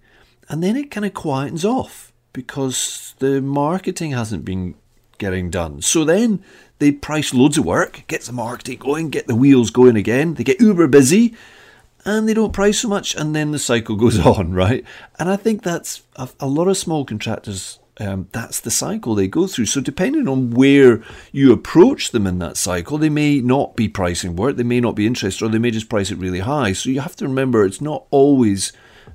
and 0.49 0.63
then 0.63 0.77
it 0.77 0.91
kind 0.91 1.07
of 1.07 1.13
quietens 1.13 1.65
off 1.65 2.13
because 2.33 3.15
the 3.19 3.41
marketing 3.41 4.13
hasn't 4.13 4.45
been 4.45 4.75
getting 5.19 5.51
done. 5.51 5.83
So 5.83 6.05
then 6.05 6.43
they 6.79 6.91
price 6.91 7.33
loads 7.33 7.59
of 7.59 7.65
work, 7.65 8.05
get 8.09 8.23
the 8.23 8.33
marketing 8.33 8.79
going, 8.79 9.11
get 9.11 9.27
the 9.27 9.37
wheels 9.37 9.71
going 9.71 9.97
again. 9.97 10.35
They 10.35 10.45
get 10.45 10.61
uber 10.61 10.89
busy, 10.89 11.35
and 12.05 12.29
they 12.29 12.35
don't 12.35 12.53
price 12.53 12.81
so 12.81 12.89
much, 12.89 13.15
and 13.15 13.37
then 13.37 13.53
the 13.53 13.59
cycle 13.61 13.95
goes 13.97 14.19
on, 14.19 14.55
right? 14.55 14.85
And 15.21 15.29
I 15.29 15.37
think 15.37 15.63
that's 15.63 16.03
a, 16.17 16.29
a 16.41 16.47
lot 16.49 16.69
of 16.69 16.77
small 16.77 17.05
contractors 17.05 17.79
um, 18.01 18.29
that's 18.33 18.61
the 18.61 18.71
cycle 18.71 19.15
they 19.15 19.29
go 19.29 19.47
through. 19.47 19.67
So, 19.67 19.81
depending 19.81 20.27
on 20.27 20.51
where 20.51 21.03
you 21.33 21.53
approach 21.53 22.11
them 22.11 22.27
in 22.27 22.39
that 22.39 22.57
cycle, 22.57 22.97
they 22.97 23.11
may 23.11 23.41
not 23.41 23.77
be 23.77 23.89
pricing 23.89 24.37
work, 24.37 24.57
they 24.57 24.63
may 24.63 24.81
not 24.81 24.95
be 24.95 25.07
interested, 25.07 25.45
or 25.45 25.49
they 25.49 25.59
may 25.59 25.71
just 25.71 25.91
price 25.91 26.11
it 26.11 26.19
really 26.19 26.41
high. 26.41 26.73
So, 26.73 26.89
you 26.89 27.01
have 27.01 27.17
to 27.17 27.29
remember 27.29 27.65
it's 27.65 27.81
not 27.81 28.07
always 28.11 28.73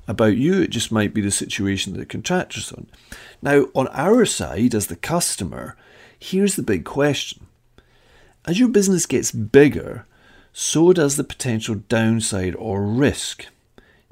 about 0.07 0.37
you, 0.37 0.61
it 0.61 0.69
just 0.69 0.91
might 0.91 1.13
be 1.13 1.21
the 1.21 1.31
situation 1.31 1.93
that 1.93 1.99
the 1.99 2.05
contractor's 2.05 2.71
on. 2.71 2.85
Now, 3.41 3.65
on 3.73 3.87
our 3.87 4.23
side, 4.25 4.75
as 4.75 4.87
the 4.87 4.95
customer, 4.95 5.75
here's 6.19 6.55
the 6.55 6.63
big 6.63 6.85
question. 6.85 7.47
As 8.45 8.59
your 8.59 8.69
business 8.69 9.07
gets 9.07 9.31
bigger, 9.31 10.05
so 10.53 10.93
does 10.93 11.15
the 11.15 11.23
potential 11.23 11.75
downside 11.75 12.55
or 12.55 12.85
risk. 12.85 13.47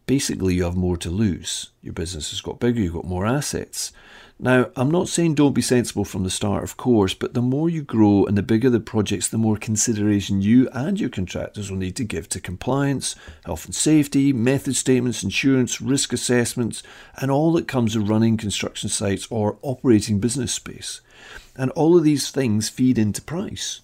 Basically, 0.08 0.56
you 0.56 0.64
have 0.64 0.76
more 0.76 0.98
to 0.98 1.12
lose. 1.12 1.70
Your 1.82 1.94
business 1.94 2.32
has 2.32 2.42
got 2.42 2.60
bigger, 2.60 2.82
you've 2.82 2.94
got 2.94 3.06
more 3.06 3.26
assets. 3.26 3.94
Now, 4.44 4.72
I'm 4.76 4.92
not 4.92 5.08
saying 5.08 5.36
don't 5.36 5.54
be 5.54 5.62
sensible 5.62 6.04
from 6.04 6.26
the 6.26 6.30
start, 6.30 6.66
of 6.66 6.76
course, 6.76 7.14
but 7.14 7.34
the 7.34 7.42
more 7.42 7.70
you 7.70 7.82
grow 7.82 8.26
and 8.26 8.38
the 8.38 8.44
bigger 8.44 8.70
the 8.70 8.82
projects, 8.82 9.30
the 9.30 9.38
more 9.38 9.56
consideration 9.56 10.42
you 10.42 10.68
and 10.74 11.00
your 11.00 11.10
contractors 11.10 11.72
will 11.72 11.78
need 11.78 11.96
to 11.96 12.04
give 12.04 12.28
to 12.28 12.42
compliance, 12.42 13.16
health 13.46 13.64
and 13.64 13.74
safety, 13.74 14.34
method 14.34 14.76
statements, 14.76 15.24
insurance, 15.24 15.80
risk 15.80 16.12
assessments, 16.12 16.84
and 17.16 17.32
all 17.32 17.54
that 17.54 17.70
comes 17.70 17.98
with 17.98 18.10
running 18.10 18.36
construction 18.36 18.90
sites 18.90 19.26
or 19.30 19.60
operating 19.62 20.20
business 20.20 20.52
space. 20.52 21.00
And 21.56 21.72
all 21.72 21.96
of 21.96 22.04
these 22.04 22.30
things 22.30 22.68
feed 22.68 22.98
into 22.98 23.22
price 23.22 23.80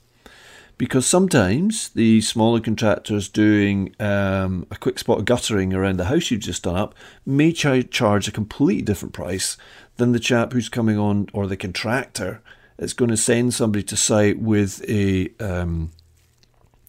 because 0.80 1.06
sometimes 1.06 1.90
the 1.90 2.22
smaller 2.22 2.62
contractors 2.62 3.28
doing 3.28 3.94
um, 4.00 4.66
a 4.72 4.78
quick 4.78 4.98
spot 4.98 5.20
of 5.20 5.26
guttering 5.26 5.74
around 5.74 5.98
the 5.98 6.06
house 6.06 6.32
you've 6.32 6.40
just 6.40 6.64
done 6.64 6.78
up 6.78 6.96
may 7.26 7.52
ch- 7.52 7.90
charge 7.92 8.28
a 8.28 8.32
completely 8.32 8.82
different 8.82 9.14
price 9.14 9.58
than 10.00 10.12
the 10.14 10.20
chap 10.20 10.54
who's 10.54 10.70
coming 10.70 10.98
on 10.98 11.28
or 11.34 11.46
the 11.46 11.58
contractor 11.58 12.42
that's 12.78 12.94
going 12.94 13.12
to 13.12 13.18
send 13.18 13.54
somebody 13.54 13.84
to 13.84 13.96
site 13.96 14.40
with 14.40 14.84
a 14.90 15.30
um, 15.40 15.92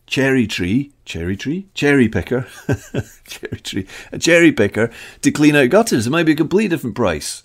cherry 0.06 0.46
tree, 0.46 0.92
cherry 1.04 1.36
tree, 1.36 1.68
cherry 1.74 2.08
picker, 2.08 2.46
cherry 3.26 3.60
tree, 3.60 3.86
a 4.12 4.18
cherry 4.18 4.52
picker 4.52 4.90
to 5.20 5.30
clean 5.30 5.56
out 5.56 5.68
gutters. 5.68 6.06
It 6.06 6.10
might 6.10 6.26
be 6.26 6.32
a 6.32 6.36
completely 6.36 6.68
different 6.68 6.96
price. 6.96 7.42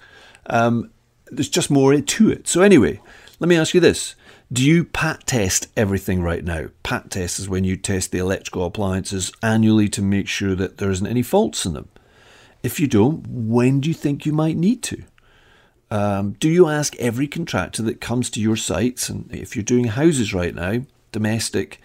Um, 0.48 0.92
there's 1.28 1.50
just 1.50 1.72
more 1.72 2.00
to 2.00 2.32
it. 2.32 2.48
So 2.48 2.62
anyway, 2.62 3.02
let 3.40 3.50
me 3.50 3.58
ask 3.58 3.74
you 3.74 3.82
this 3.82 4.16
do 4.54 4.64
you 4.64 4.84
pat 4.84 5.26
test 5.26 5.68
everything 5.76 6.22
right 6.22 6.44
now? 6.44 6.68
Pat 6.84 7.10
test 7.10 7.40
is 7.40 7.50
when 7.50 7.64
you 7.64 7.76
test 7.76 8.12
the 8.12 8.20
electrical 8.20 8.66
appliances 8.66 9.32
annually 9.42 9.90
to 9.90 10.04
make 10.04 10.28
sure 10.28 10.54
that 10.54 10.78
there 10.78 10.92
isn't 10.92 11.08
any 11.08 11.24
faults 11.24 11.66
in 11.66 11.74
them. 11.74 11.90
If 12.62 12.80
you 12.80 12.88
don't, 12.88 13.26
when 13.28 13.80
do 13.80 13.90
you 13.90 13.96
think 13.96 14.26
you 14.26 14.34
might 14.34 14.56
need 14.56 14.84
to? 14.84 15.04
Um, 15.92 16.32
do 16.34 16.50
you 16.50 16.68
ask 16.68 16.96
every 16.98 17.28
contractor 17.28 17.84
that 17.84 18.02
comes 18.02 18.30
to 18.32 18.42
your 18.42 18.56
sites, 18.56 19.10
and 19.10 19.32
if 19.32 19.56
you're 19.56 19.64
doing 19.64 19.86
houses 19.86 20.34
right 20.34 20.56
now, 20.56 20.82
domestic, 21.12 21.80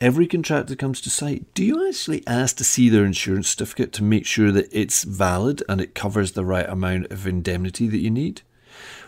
every 0.00 0.26
contractor 0.26 0.70
that 0.70 0.78
comes 0.78 1.00
to 1.02 1.10
site, 1.10 1.52
do 1.54 1.64
you 1.64 1.88
actually 1.88 2.26
ask 2.26 2.56
to 2.56 2.64
see 2.64 2.88
their 2.88 3.04
insurance 3.04 3.48
certificate 3.48 3.92
to 3.92 4.02
make 4.02 4.26
sure 4.26 4.50
that 4.52 4.68
it's 4.72 5.04
valid 5.04 5.62
and 5.68 5.80
it 5.80 5.94
covers 5.94 6.32
the 6.32 6.44
right 6.44 6.68
amount 6.68 7.10
of 7.10 7.26
indemnity 7.26 7.88
that 7.88 7.98
you 7.98 8.10
need? 8.10 8.42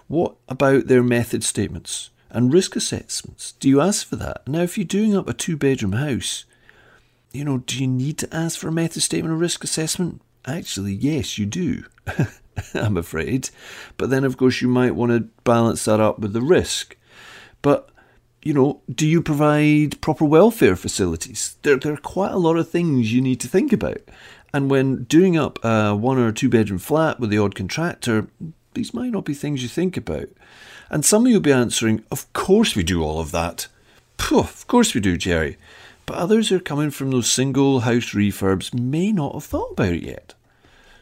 What 0.07 0.37
about 0.49 0.87
their 0.87 1.03
method 1.03 1.43
statements? 1.43 2.11
and 2.31 2.53
risk 2.53 2.77
assessments. 2.77 3.53
Do 3.53 3.69
you 3.69 3.81
ask 3.81 4.07
for 4.07 4.17
that? 4.17 4.47
Now, 4.47 4.61
if 4.61 4.77
you're 4.77 4.85
doing 4.85 5.17
up 5.17 5.29
a 5.29 5.33
two 5.33 5.57
bedroom 5.57 5.93
house, 5.93 6.45
you 7.33 7.45
know, 7.45 7.59
do 7.59 7.81
you 7.81 7.87
need 7.87 8.19
to 8.19 8.35
ask 8.35 8.59
for 8.59 8.69
a 8.69 8.73
method 8.73 9.03
statement 9.03 9.33
or 9.33 9.37
risk 9.37 9.65
assessment? 9.65 10.21
Actually, 10.45 10.93
yes, 10.93 11.39
you 11.39 11.47
do. 11.47 11.85
I'm 12.75 12.97
afraid. 12.97 13.51
But 13.97 14.11
then, 14.11 14.25
of 14.25 14.37
course, 14.37 14.61
you 14.61 14.69
might 14.69 14.95
want 14.95 15.13
to 15.13 15.29
balance 15.45 15.85
that 15.85 16.01
up 16.01 16.19
with 16.19 16.33
the 16.33 16.41
risk. 16.41 16.97
But, 17.63 17.91
you 18.43 18.55
know, 18.55 18.81
do 18.93 19.07
you 19.07 19.23
provide 19.23 20.01
proper 20.01 20.25
welfare 20.25 20.77
facilities? 20.77 21.57
There, 21.63 21.77
there 21.77 21.95
are 21.95 21.99
quite 21.99 22.33
a 22.33 22.39
lot 22.39 22.57
of 22.57 22.69
things 22.69 23.13
you 23.13 23.21
need 23.21 23.41
to 23.41 23.49
think 23.49 23.73
about. 23.73 24.01
And 24.53 24.71
when 24.71 25.05
doing 25.05 25.37
up 25.37 25.63
a 25.65 25.95
one 25.95 26.19
or 26.19 26.33
two 26.33 26.49
bedroom 26.49 26.79
flat 26.79 27.21
with 27.21 27.31
the 27.31 27.39
odd 27.39 27.55
contractor, 27.55 28.29
these 28.75 28.95
might 28.95 29.13
not 29.13 29.25
be 29.25 29.35
things 29.35 29.63
you 29.63 29.69
think 29.69 29.97
about. 29.97 30.29
And 30.91 31.05
some 31.05 31.25
of 31.25 31.29
you 31.29 31.37
will 31.37 31.43
be 31.43 31.53
answering, 31.53 32.05
Of 32.11 32.33
course 32.33 32.77
we 32.77 32.83
do 32.83 33.03
all 33.03 33.21
of 33.21 33.33
that. 33.33 33.67
Pooh, 34.17 34.41
of 34.41 34.67
course 34.67 34.95
we 34.95 35.01
do, 35.01 35.17
Jerry. 35.17 35.57
But 36.07 36.17
others 36.17 36.49
who 36.49 36.57
are 36.57 36.61
coming 36.61 36.91
from 36.91 37.11
those 37.11 37.31
single 37.31 37.81
house 37.81 38.13
refurbs 38.13 38.73
may 38.73 39.11
not 39.13 39.35
have 39.35 39.45
thought 39.45 39.73
about 39.73 39.93
it 39.93 40.05
yet. 40.05 40.35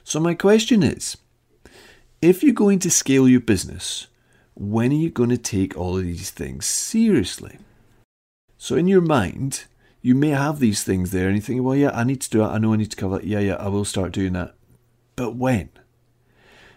So 0.03 0.19
my 0.19 0.35
question 0.35 0.83
is 0.83 1.17
if 2.25 2.43
you're 2.43 2.55
going 2.55 2.79
to 2.79 2.91
scale 2.91 3.29
your 3.29 3.41
business, 3.41 4.07
when 4.55 4.93
are 4.93 4.95
you 4.95 5.11
going 5.11 5.29
to 5.29 5.37
take 5.37 5.77
all 5.77 5.99
of 5.99 6.05
these 6.05 6.31
things 6.31 6.65
seriously? 6.65 7.59
So 8.57 8.77
in 8.77 8.89
your 8.89 9.03
mind, 9.03 9.65
you 10.01 10.15
may 10.15 10.31
have 10.31 10.59
these 10.59 10.83
things 10.83 11.11
there 11.11 11.27
and 11.27 11.37
you 11.37 11.43
think, 11.43 11.63
well, 11.63 11.77
yeah, 11.77 11.91
I 11.93 12.03
need 12.05 12.23
to 12.23 12.31
do 12.31 12.43
it. 12.43 12.47
I 12.47 12.59
know 12.59 12.73
I 12.73 12.77
need 12.77 12.91
to 12.93 12.97
cover 12.97 13.19
it. 13.19 13.25
Yeah, 13.25 13.41
yeah, 13.41 13.57
I 13.57 13.69
will 13.69 13.85
start 13.85 14.13
doing 14.13 14.33
that. 14.33 14.55
But 15.17 15.37
when? 15.37 15.69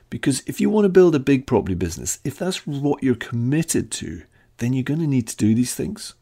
Because 0.09 0.43
if 0.47 0.59
you 0.59 0.69
want 0.69 0.83
to 0.85 0.89
build 0.89 1.15
a 1.15 1.19
big 1.19 1.47
property 1.47 1.75
business, 1.75 2.19
if 2.25 2.37
that's 2.37 2.67
what 2.67 3.01
you're 3.01 3.15
committed 3.15 3.89
to, 3.91 4.23
then 4.57 4.73
you're 4.73 4.83
going 4.83 4.99
to 4.99 5.07
need 5.07 5.29
to 5.29 5.37
do 5.37 5.55
these 5.55 5.75
things. 5.75 6.13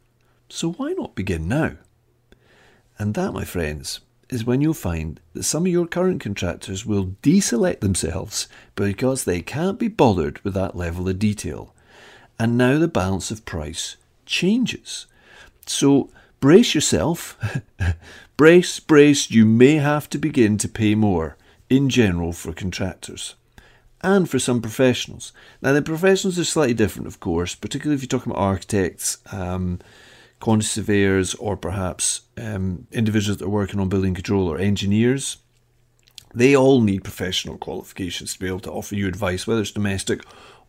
So 0.49 0.73
why 0.73 0.93
not 0.93 1.15
begin 1.15 1.47
now? 1.47 1.77
And 2.99 3.15
that, 3.15 3.33
my 3.33 3.43
friends, 3.43 4.01
is 4.29 4.45
when 4.45 4.61
you'll 4.61 4.73
find 4.73 5.19
that 5.33 5.43
some 5.43 5.65
of 5.65 5.71
your 5.71 5.87
current 5.87 6.21
contractors 6.21 6.85
will 6.85 7.15
deselect 7.21 7.79
themselves 7.79 8.47
because 8.75 9.23
they 9.23 9.41
can't 9.41 9.79
be 9.79 9.87
bothered 9.87 10.39
with 10.39 10.53
that 10.53 10.75
level 10.75 11.07
of 11.07 11.19
detail. 11.19 11.73
And 12.39 12.57
now 12.57 12.77
the 12.79 12.87
balance 12.87 13.31
of 13.31 13.45
price 13.45 13.97
changes. 14.25 15.05
So 15.65 16.09
brace 16.39 16.75
yourself. 16.75 17.37
brace, 18.37 18.79
brace, 18.79 19.31
you 19.31 19.45
may 19.45 19.75
have 19.75 20.09
to 20.09 20.17
begin 20.17 20.57
to 20.57 20.67
pay 20.67 20.95
more 20.95 21.37
in 21.69 21.89
general 21.89 22.33
for 22.33 22.53
contractors 22.53 23.35
and 24.01 24.29
for 24.29 24.37
some 24.37 24.61
professionals. 24.61 25.31
Now, 25.61 25.73
the 25.73 25.81
professionals 25.81 26.37
are 26.37 26.45
slightly 26.45 26.75
different, 26.75 27.07
of 27.07 27.19
course, 27.19 27.55
particularly 27.55 27.95
if 27.95 28.01
you're 28.01 28.19
talking 28.19 28.31
about 28.31 28.41
architects, 28.41 29.17
um, 29.31 29.79
quantity 30.39 30.67
surveyors, 30.67 31.33
or 31.35 31.57
perhaps 31.57 32.21
um, 32.37 32.87
individuals 32.91 33.37
that 33.37 33.45
are 33.45 33.49
working 33.49 33.79
on 33.79 33.89
building 33.89 34.13
control 34.13 34.47
or 34.47 34.57
engineers. 34.57 35.37
They 36.33 36.55
all 36.55 36.81
need 36.81 37.03
professional 37.03 37.57
qualifications 37.57 38.33
to 38.33 38.39
be 38.39 38.47
able 38.47 38.59
to 38.61 38.71
offer 38.71 38.95
you 38.95 39.07
advice, 39.07 39.47
whether 39.47 39.61
it's 39.61 39.71
domestic 39.71 40.21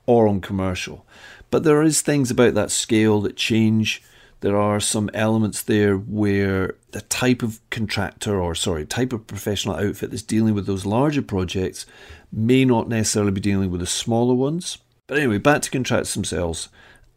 or 0.07 0.29
on 0.29 0.41
commercial. 0.41 1.05
But 1.51 1.65
there 1.65 1.83
is 1.83 2.01
things 2.01 2.31
about 2.31 2.55
that 2.55 2.71
scale 2.71 3.21
that 3.23 3.37
change. 3.37 4.03
There 4.41 4.57
are 4.57 4.79
some 4.79 5.11
elements 5.13 5.63
there 5.63 5.97
where 5.97 6.77
the 6.93 7.01
type 7.01 7.43
of 7.43 7.61
contractor 7.71 8.41
or 8.41 8.55
sorry, 8.55 8.87
type 8.87 9.13
of 9.13 9.27
professional 9.27 9.77
outfit 9.77 10.11
that's 10.11 10.23
dealing 10.23 10.55
with 10.55 10.67
those 10.67 10.87
larger 10.87 11.23
projects 11.23 11.87
may 12.33 12.65
not 12.65 12.89
necessarily 12.89 13.33
be 13.33 13.41
dealing 13.41 13.71
with 13.71 13.81
the 13.81 13.87
smaller 13.87 14.35
ones. 14.35 14.79
But 15.07 15.19
anyway, 15.19 15.39
back 15.39 15.63
to 15.63 15.71
contracts 15.71 16.15
themselves. 16.15 16.69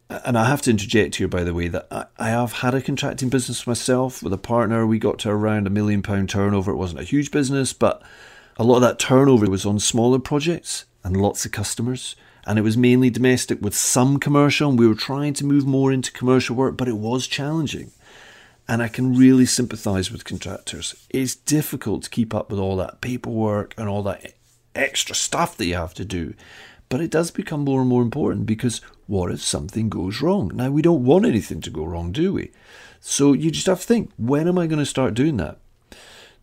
And 0.09 0.39
I 0.39 0.45
have 0.45 0.63
to 0.63 0.71
interject 0.71 1.15
here, 1.15 1.27
by 1.27 1.43
the 1.43 1.53
way, 1.53 1.67
that 1.67 2.11
I 2.17 2.29
have 2.29 2.53
had 2.53 2.73
a 2.73 2.81
contracting 2.81 3.29
business 3.29 3.67
myself 3.67 4.23
with 4.23 4.33
a 4.33 4.39
partner. 4.39 4.85
We 4.85 4.97
got 4.97 5.19
to 5.19 5.29
around 5.29 5.67
a 5.67 5.69
million 5.69 6.01
pound 6.01 6.29
turnover. 6.29 6.71
It 6.71 6.77
wasn't 6.77 7.01
a 7.01 7.03
huge 7.03 7.29
business, 7.29 7.73
but 7.73 8.01
a 8.57 8.63
lot 8.63 8.77
of 8.77 8.81
that 8.81 8.97
turnover 8.97 9.47
was 9.47 9.67
on 9.67 9.79
smaller 9.79 10.17
projects 10.17 10.85
and 11.03 11.15
lots 11.15 11.45
of 11.45 11.51
customers. 11.51 12.15
And 12.47 12.57
it 12.57 12.63
was 12.63 12.75
mainly 12.75 13.11
domestic 13.11 13.61
with 13.61 13.75
some 13.75 14.19
commercial. 14.19 14.71
And 14.71 14.79
we 14.79 14.87
were 14.87 14.95
trying 14.95 15.35
to 15.35 15.45
move 15.45 15.67
more 15.67 15.91
into 15.91 16.11
commercial 16.11 16.55
work, 16.55 16.75
but 16.75 16.87
it 16.87 16.97
was 16.97 17.27
challenging. 17.27 17.91
And 18.67 18.81
I 18.81 18.87
can 18.87 19.15
really 19.15 19.45
sympathise 19.45 20.11
with 20.11 20.25
contractors. 20.25 21.05
It's 21.11 21.35
difficult 21.35 22.03
to 22.03 22.09
keep 22.09 22.33
up 22.33 22.49
with 22.49 22.59
all 22.59 22.77
that 22.77 23.01
paperwork 23.01 23.75
and 23.77 23.87
all 23.87 24.01
that 24.03 24.33
extra 24.73 25.13
stuff 25.13 25.55
that 25.57 25.65
you 25.65 25.75
have 25.75 25.93
to 25.95 26.05
do. 26.05 26.33
But 26.87 27.01
it 27.01 27.11
does 27.11 27.29
become 27.29 27.63
more 27.63 27.81
and 27.81 27.89
more 27.89 28.01
important 28.01 28.47
because 28.47 28.81
what 29.09 29.31
if 29.31 29.41
something 29.41 29.89
goes 29.89 30.21
wrong? 30.21 30.51
Now, 30.53 30.69
we 30.69 30.83
don't 30.83 31.03
want 31.03 31.25
anything 31.25 31.61
to 31.61 31.71
go 31.71 31.83
wrong, 31.83 32.11
do 32.11 32.31
we? 32.31 32.51
So 33.01 33.33
you 33.33 33.49
just 33.49 33.65
have 33.65 33.81
to 33.81 33.87
think 33.87 34.11
when 34.17 34.47
am 34.47 34.59
I 34.59 34.67
going 34.67 34.77
to 34.77 34.85
start 34.85 35.15
doing 35.15 35.37
that? 35.37 35.57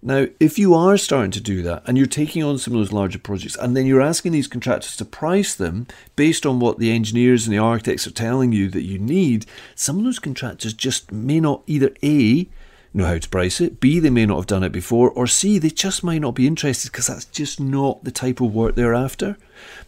Now, 0.03 0.27
if 0.41 0.59
you 0.59 0.75
are 0.75 0.97
starting 0.97 1.31
to 1.31 1.41
do 1.41 1.63
that 1.63 1.85
and 1.87 1.97
you're 1.97 2.09
taking 2.09 2.43
on 2.43 2.59
some 2.59 2.75
of 2.75 2.81
those 2.81 2.93
larger 2.93 3.21
projects 3.21 3.57
and 3.57 3.77
then 3.77 3.87
you're 3.87 4.03
asking 4.03 4.33
these 4.33 4.49
contractors 4.49 4.97
to 4.97 5.05
price 5.05 5.55
them 5.55 5.87
based 6.17 6.45
on 6.45 6.59
what 6.59 6.79
the 6.79 6.91
engineers 6.91 7.47
and 7.47 7.55
the 7.55 7.59
architects 7.59 8.05
are 8.05 8.11
telling 8.13 8.53
you 8.53 8.69
that 8.71 8.83
you 8.83 8.99
need, 8.99 9.47
some 9.77 9.99
of 9.99 10.05
those 10.05 10.19
contractors 10.19 10.75
just 10.75 11.13
may 11.13 11.39
not 11.39 11.63
either 11.69 11.95
A, 12.03 12.49
know 12.97 13.07
how 13.07 13.19
to 13.19 13.29
price 13.29 13.61
it. 13.61 13.81
B, 13.81 13.99
they 13.99 14.11
may 14.11 14.27
not 14.27 14.37
have 14.37 14.47
done 14.47 14.63
it 14.63 14.73
before. 14.73 15.11
Or 15.11 15.27
C, 15.27 15.59
they 15.59 15.71
just 15.71 16.03
might 16.03 16.21
not 16.21 16.35
be 16.35 16.47
interested 16.47 16.91
because 16.91 17.07
that's 17.07 17.25
just 17.27 17.61
not 17.61 18.05
the 18.05 18.11
type 18.11 18.41
of 18.41 18.55
work 18.55 18.75
they're 18.75 18.95
after. 18.95 19.37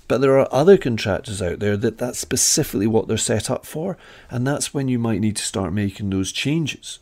But 0.06 0.20
there 0.20 0.38
are 0.38 0.48
other 0.52 0.76
contractors 0.76 1.42
out 1.42 1.58
there 1.58 1.76
that 1.76 1.98
that's 1.98 2.18
specifically 2.18 2.86
what 2.86 3.08
they're 3.08 3.16
set 3.16 3.50
up 3.50 3.66
for. 3.66 3.96
And 4.30 4.46
that's 4.46 4.72
when 4.72 4.88
you 4.88 4.98
might 4.98 5.20
need 5.20 5.36
to 5.36 5.42
start 5.42 5.72
making 5.72 6.10
those 6.10 6.32
changes. 6.32 6.98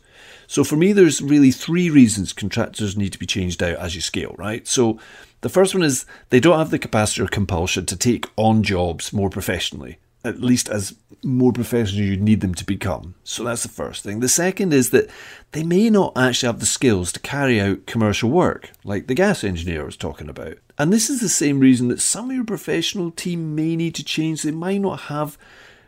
So 0.47 0.63
for 0.63 0.77
me, 0.77 0.93
there's 0.93 1.21
really 1.21 1.51
three 1.51 1.89
reasons 1.89 2.33
contractors 2.33 2.97
need 2.97 3.13
to 3.13 3.19
be 3.19 3.25
changed 3.25 3.61
out 3.61 3.77
as 3.77 3.95
you 3.95 4.01
scale, 4.01 4.35
right? 4.37 4.67
So 4.67 4.99
the 5.41 5.49
first 5.49 5.73
one 5.73 5.83
is 5.83 6.05
they 6.29 6.39
don't 6.39 6.57
have 6.57 6.71
the 6.71 6.79
capacity 6.79 7.21
or 7.21 7.27
compulsion 7.27 7.85
to 7.85 7.95
take 7.95 8.25
on 8.35 8.63
jobs 8.63 9.13
more 9.13 9.29
professionally 9.29 9.99
at 10.27 10.41
least 10.41 10.69
as 10.69 10.95
more 11.23 11.51
professional 11.51 12.03
you 12.03 12.17
need 12.17 12.41
them 12.41 12.53
to 12.55 12.65
become. 12.65 13.15
So 13.23 13.43
that's 13.43 13.63
the 13.63 13.69
first 13.69 14.03
thing. 14.03 14.19
The 14.19 14.29
second 14.29 14.73
is 14.73 14.91
that 14.91 15.09
they 15.51 15.63
may 15.63 15.89
not 15.89 16.13
actually 16.15 16.47
have 16.47 16.59
the 16.59 16.65
skills 16.65 17.11
to 17.13 17.19
carry 17.19 17.59
out 17.59 17.85
commercial 17.85 18.29
work, 18.29 18.71
like 18.83 19.07
the 19.07 19.15
gas 19.15 19.43
engineer 19.43 19.85
was 19.85 19.97
talking 19.97 20.29
about. 20.29 20.57
And 20.77 20.93
this 20.93 21.09
is 21.09 21.21
the 21.21 21.29
same 21.29 21.59
reason 21.59 21.87
that 21.87 22.01
some 22.01 22.29
of 22.29 22.35
your 22.35 22.45
professional 22.45 23.11
team 23.11 23.55
may 23.55 23.75
need 23.75 23.95
to 23.95 24.03
change. 24.03 24.43
They 24.43 24.51
might 24.51 24.81
not 24.81 25.01
have 25.01 25.37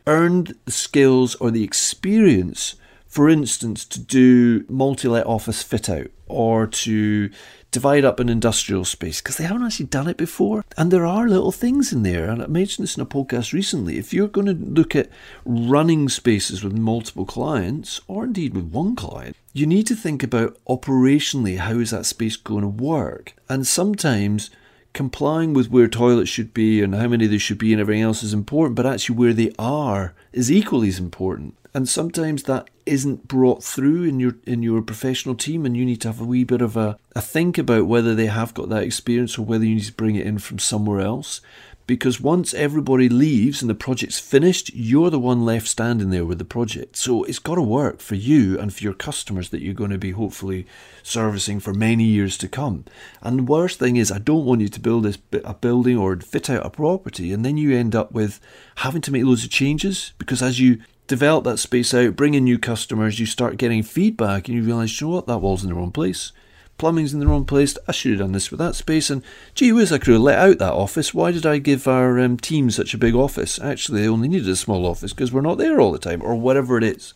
earned 0.08 0.56
the 0.66 0.72
skills 0.72 1.36
or 1.36 1.52
the 1.52 1.64
experience, 1.64 2.76
for 3.08 3.30
instance, 3.30 3.86
to 3.86 4.00
do 4.00 4.66
multi 4.68 5.08
let 5.08 5.28
office 5.28 5.62
fit 5.62 5.90
out 5.90 6.08
or 6.28 6.66
to 6.66 7.30
divide 7.72 8.06
up 8.06 8.20
an 8.20 8.30
industrial 8.30 8.86
space 8.86 9.22
because 9.22 9.38
they 9.38 9.44
haven't 9.44 9.64
actually 9.64 9.86
done 9.88 10.08
it 10.08 10.18
before. 10.18 10.64
And 10.78 10.92
there 10.92 11.06
are 11.06 11.28
little 11.28 11.52
things 11.52 11.94
in 11.94 12.04
there. 12.04 12.30
And 12.30 12.42
I 12.42 12.48
mentioned 12.48 12.84
this 12.84 12.98
in 12.98 13.04
a 13.04 13.06
podcast 13.06 13.54
recently. 13.54 13.98
If 13.98 14.14
you're 14.14 14.28
going 14.28 14.48
to 14.48 14.54
look 14.54 14.96
at 14.96 15.10
running 15.46 16.10
spaces 16.10 16.64
with 16.64 16.74
multiple 16.74 17.26
clients, 17.26 18.02
or 18.08 18.24
indeed 18.24 18.54
with 18.54 18.66
one 18.66 18.96
client, 18.96 19.36
you 19.54 19.66
need 19.66 19.88
to 19.88 19.96
think 19.96 20.24
about 20.24 20.58
operationally 20.68 21.58
how 21.58 21.74
is 21.80 21.92
that 21.92 22.06
space 22.06 22.36
going 22.36 22.62
to 22.62 22.68
work. 22.68 23.34
And 23.48 23.66
sometimes 23.66 24.50
complying 24.94 25.54
with 25.54 25.70
where 25.70 25.88
toilets 25.88 26.30
should 26.30 26.54
be 26.54 26.82
and 26.82 26.96
how 26.96 27.08
many 27.08 27.28
there 27.28 27.40
should 27.40 27.60
be 27.60 27.72
and 27.72 27.80
everything 27.80 28.02
else 28.02 28.24
is 28.24 28.34
important, 28.34 28.76
but 28.76 28.86
actually 28.86 29.16
where 29.16 29.34
they 29.34 29.52
are 29.60 30.14
is 30.34 30.52
equally 30.52 30.90
as 30.90 31.00
important 31.00 31.56
and 31.74 31.88
sometimes 31.88 32.44
that 32.44 32.70
isn't 32.86 33.28
brought 33.28 33.64
through 33.64 34.04
in 34.04 34.20
your 34.20 34.36
in 34.46 34.64
your 34.64 34.82
professional 34.82 35.36
team 35.36 35.66
and 35.66 35.78
you 35.78 35.86
need 35.86 36.02
to 36.02 36.08
have 36.08 36.20
a 36.20 36.26
wee 36.26 36.44
bit 36.44 36.62
of 36.62 36.76
a, 36.76 36.98
a 37.16 37.22
think 37.22 37.58
about 37.58 37.86
whether 37.86 38.16
they 38.16 38.26
have 38.26 38.54
got 38.54 38.70
that 38.70 38.84
experience 38.84 39.38
or 39.38 39.46
whether 39.46 39.66
you 39.66 39.76
need 39.76 39.84
to 39.84 39.94
bring 39.94 40.16
it 40.16 40.26
in 40.26 40.40
from 40.40 40.60
somewhere 40.60 41.00
else. 41.00 41.42
Because 41.86 42.22
once 42.22 42.54
everybody 42.54 43.10
leaves 43.10 43.64
and 43.64 43.70
the 43.70 43.76
project's 43.76 44.20
finished 44.20 44.72
you're 44.76 45.10
the 45.10 45.20
one 45.20 45.44
left 45.44 45.68
standing 45.68 46.12
there 46.12 46.26
with 46.26 46.38
the 46.38 46.46
project. 46.46 46.96
So 46.96 47.24
it's 47.24 47.40
got 47.40 47.56
to 47.56 47.64
work 47.64 48.00
for 48.00 48.14
you 48.16 48.60
and 48.60 48.72
for 48.74 48.84
your 48.84 48.94
customers 48.94 49.50
that 49.50 49.62
you're 49.62 49.74
going 49.74 49.90
to 49.90 49.98
be 49.98 50.12
hopefully 50.12 50.68
servicing 51.02 51.60
for 51.60 51.74
many 51.74 52.04
years 52.04 52.38
to 52.40 52.48
come. 52.48 52.86
And 53.22 53.40
the 53.40 53.44
worst 53.44 53.80
thing 53.80 53.98
is 53.98 54.12
i 54.12 54.20
don't 54.20 54.46
want 54.46 54.62
you 54.62 54.70
to 54.70 54.80
build 54.80 55.04
this 55.04 55.20
a 55.44 55.54
building 55.54 55.98
or 55.98 56.16
fit 56.18 56.50
out 56.50 56.66
a 56.66 56.70
property 56.72 57.32
and 57.32 57.46
then 57.46 57.58
you 57.58 57.76
end 57.76 57.96
up 57.96 58.12
with 58.12 58.40
having 58.78 59.02
to 59.02 59.12
make 59.12 59.24
loads 59.24 59.44
of 59.44 59.52
changes. 59.52 60.14
Because 60.18 60.42
as 60.42 60.60
you 60.60 60.80
develop 61.10 61.44
that 61.44 61.58
space 61.58 61.94
out, 61.94 62.16
bring 62.16 62.36
in 62.36 62.46
new 62.46 62.60
customers, 62.60 63.20
you 63.20 63.26
start 63.26 63.58
getting 63.58 63.84
feedback 63.84 64.48
and 64.48 64.56
you 64.56 64.64
realise, 64.64 65.02
you 65.02 65.08
know 65.08 65.16
what, 65.16 65.28
that 65.28 65.40
wall's 65.40 65.64
in 65.64 65.70
the 65.70 65.76
wrong 65.76 65.92
place. 65.92 66.32
Plumbing's 66.78 67.14
in 67.14 67.20
the 67.20 67.28
wrong 67.28 67.46
place. 67.46 67.78
I 67.88 67.92
should 67.92 68.12
have 68.12 68.20
done 68.20 68.32
this 68.32 68.52
with 68.52 68.60
that 68.60 68.76
space. 68.76 69.10
And 69.10 69.24
gee 69.54 69.74
whiz, 69.74 69.92
I 69.92 69.98
could 69.98 70.14
have 70.14 70.22
let 70.22 70.40
out 70.40 70.60
that 70.60 70.72
office. 70.72 71.14
Why 71.14 71.32
did 71.32 71.46
I 71.46 71.58
give 71.58 71.88
our 71.88 72.18
um, 72.20 72.38
team 72.38 72.70
such 72.70 72.94
a 72.94 72.98
big 72.98 73.16
office? 73.16 73.60
Actually, 73.60 74.02
they 74.02 74.08
only 74.08 74.30
needed 74.30 74.48
a 74.48 74.56
small 74.56 74.86
office 74.86 75.12
because 75.12 75.34
we're 75.34 75.42
not 75.42 75.58
there 75.58 75.82
all 75.82 75.92
the 75.92 76.00
time, 76.00 76.22
or 76.22 76.36
whatever 76.36 76.78
it 76.78 76.84
is. 76.86 77.14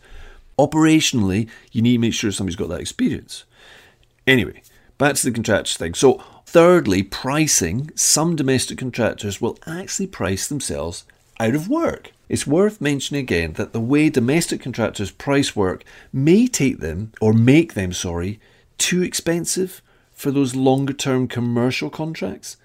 Operationally, 0.58 1.48
you 1.72 1.80
need 1.80 1.94
to 1.94 1.98
make 1.98 2.12
sure 2.12 2.30
somebody's 2.30 2.56
got 2.56 2.68
that 2.68 2.80
experience. 2.80 3.44
Anyway, 4.26 4.60
back 4.98 5.14
to 5.14 5.24
the 5.24 5.32
contractors 5.32 5.78
thing. 5.78 5.94
So, 5.94 6.22
thirdly, 6.44 7.02
pricing. 7.02 7.90
Some 7.94 8.36
domestic 8.36 8.76
contractors 8.76 9.40
will 9.40 9.56
actually 9.66 10.08
price 10.08 10.46
themselves 10.46 11.04
out 11.40 11.54
of 11.54 11.68
work. 11.68 12.12
It's 12.28 12.46
worth 12.46 12.80
mentioning 12.80 13.22
again 13.22 13.52
that 13.54 13.72
the 13.72 13.80
way 13.80 14.08
domestic 14.08 14.62
contractors 14.62 15.10
price 15.10 15.54
work 15.54 15.84
may 16.12 16.46
take 16.46 16.78
them, 16.78 17.12
or 17.20 17.32
make 17.32 17.74
them, 17.74 17.92
sorry, 17.92 18.40
too 18.78 19.02
expensive 19.02 19.82
for 20.12 20.30
those 20.30 20.54
longer 20.54 20.92
term 20.92 21.28
commercial 21.28 21.90
contracts. 21.90 22.56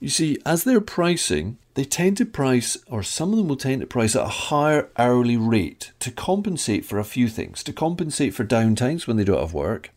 You 0.00 0.08
see, 0.08 0.38
as 0.44 0.64
they're 0.64 0.80
pricing, 0.80 1.56
they 1.74 1.84
tend 1.84 2.16
to 2.18 2.26
price, 2.26 2.76
or 2.88 3.02
some 3.02 3.32
of 3.32 3.38
them 3.38 3.48
will 3.48 3.56
tend 3.56 3.80
to 3.80 3.86
price 3.86 4.16
at 4.16 4.24
a 4.24 4.28
higher 4.28 4.88
hourly 4.98 5.36
rate 5.36 5.92
to 6.00 6.10
compensate 6.10 6.84
for 6.84 6.98
a 6.98 7.04
few 7.04 7.28
things. 7.28 7.62
To 7.64 7.72
compensate 7.72 8.34
for 8.34 8.44
downtimes 8.44 9.06
when 9.06 9.16
they 9.16 9.24
don't 9.24 9.40
have 9.40 9.54
work, 9.54 9.90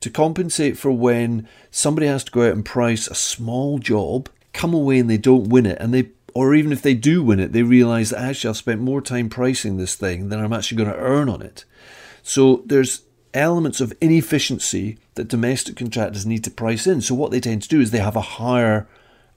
to 0.00 0.10
compensate 0.10 0.76
for 0.76 0.90
when 0.90 1.48
somebody 1.70 2.06
has 2.06 2.24
to 2.24 2.32
go 2.32 2.46
out 2.46 2.52
and 2.52 2.64
price 2.64 3.06
a 3.08 3.14
small 3.14 3.78
job, 3.78 4.28
come 4.52 4.74
away 4.74 4.98
and 4.98 5.08
they 5.08 5.18
don't 5.18 5.48
win 5.48 5.66
it, 5.66 5.78
and 5.80 5.92
they 5.94 6.10
or 6.38 6.54
even 6.54 6.70
if 6.70 6.82
they 6.82 6.94
do 6.94 7.20
win 7.20 7.40
it, 7.40 7.52
they 7.52 7.64
realize 7.64 8.10
that 8.10 8.20
actually 8.20 8.50
I've 8.50 8.56
spent 8.56 8.80
more 8.80 9.00
time 9.00 9.28
pricing 9.28 9.76
this 9.76 9.96
thing 9.96 10.28
than 10.28 10.38
I'm 10.38 10.52
actually 10.52 10.76
going 10.76 10.90
to 10.90 10.96
earn 10.96 11.28
on 11.28 11.42
it. 11.42 11.64
So 12.22 12.62
there's 12.64 13.02
elements 13.34 13.80
of 13.80 13.92
inefficiency 14.00 14.98
that 15.16 15.26
domestic 15.26 15.74
contractors 15.74 16.26
need 16.26 16.44
to 16.44 16.50
price 16.52 16.86
in. 16.86 17.00
So 17.00 17.16
what 17.16 17.32
they 17.32 17.40
tend 17.40 17.62
to 17.62 17.68
do 17.68 17.80
is 17.80 17.90
they 17.90 17.98
have 17.98 18.14
a 18.14 18.20
higher 18.20 18.86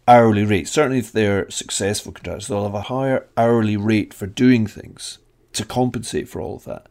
hourly 0.07 0.45
rate. 0.45 0.67
Certainly 0.67 0.99
if 0.99 1.11
they're 1.11 1.49
successful 1.49 2.11
contractors, 2.11 2.47
they'll 2.47 2.65
have 2.65 2.75
a 2.75 2.81
higher 2.81 3.25
hourly 3.35 3.77
rate 3.77 4.13
for 4.13 4.27
doing 4.27 4.67
things 4.67 5.17
to 5.53 5.65
compensate 5.65 6.29
for 6.29 6.39
all 6.39 6.57
of 6.57 6.65
that. 6.65 6.85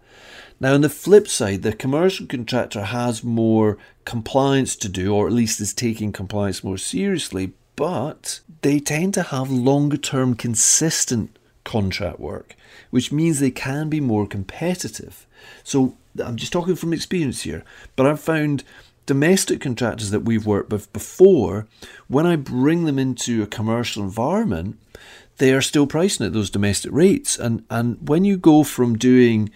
Now, 0.58 0.74
on 0.74 0.80
the 0.80 0.88
flip 0.88 1.28
side, 1.28 1.62
the 1.62 1.72
commercial 1.72 2.26
contractor 2.26 2.82
has 2.82 3.22
more 3.22 3.78
compliance 4.04 4.74
to 4.74 4.88
do, 4.88 5.14
or 5.14 5.28
at 5.28 5.32
least 5.32 5.60
is 5.60 5.72
taking 5.72 6.10
compliance 6.10 6.64
more 6.64 6.78
seriously, 6.78 7.52
but 7.80 8.40
they 8.60 8.78
tend 8.78 9.14
to 9.14 9.22
have 9.22 9.50
longer 9.50 9.96
term 9.96 10.34
consistent 10.34 11.34
contract 11.64 12.20
work, 12.20 12.54
which 12.90 13.10
means 13.10 13.40
they 13.40 13.50
can 13.50 13.88
be 13.88 14.02
more 14.02 14.26
competitive. 14.26 15.26
So 15.64 15.96
I'm 16.22 16.36
just 16.36 16.52
talking 16.52 16.76
from 16.76 16.92
experience 16.92 17.40
here, 17.40 17.64
but 17.96 18.04
I've 18.04 18.20
found 18.20 18.64
domestic 19.06 19.62
contractors 19.62 20.10
that 20.10 20.26
we've 20.26 20.44
worked 20.44 20.70
with 20.70 20.92
before, 20.92 21.66
when 22.06 22.26
I 22.26 22.36
bring 22.36 22.84
them 22.84 22.98
into 22.98 23.42
a 23.42 23.46
commercial 23.46 24.02
environment, 24.02 24.78
they 25.38 25.54
are 25.54 25.62
still 25.62 25.86
pricing 25.86 26.26
at 26.26 26.34
those 26.34 26.50
domestic 26.50 26.92
rates. 26.92 27.38
And 27.38 27.64
and 27.70 27.96
when 28.06 28.26
you 28.26 28.36
go 28.36 28.62
from 28.62 28.98
doing 28.98 29.48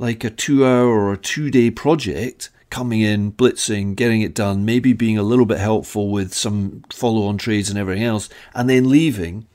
like 0.00 0.24
a 0.24 0.30
two 0.30 0.66
hour 0.66 0.88
or 0.88 1.12
a 1.12 1.16
two 1.16 1.48
day 1.48 1.70
project 1.70 2.50
coming 2.70 3.00
in, 3.00 3.32
blitzing, 3.32 3.96
getting 3.96 4.20
it 4.20 4.34
done, 4.34 4.64
maybe 4.64 4.92
being 4.92 5.18
a 5.18 5.22
little 5.22 5.46
bit 5.46 5.58
helpful 5.58 6.10
with 6.10 6.34
some 6.34 6.82
follow 6.92 7.26
on 7.26 7.38
trades 7.38 7.70
and 7.70 7.78
everything 7.78 8.04
else, 8.04 8.28
and 8.54 8.68
then 8.68 8.88
leaving, 8.88 9.46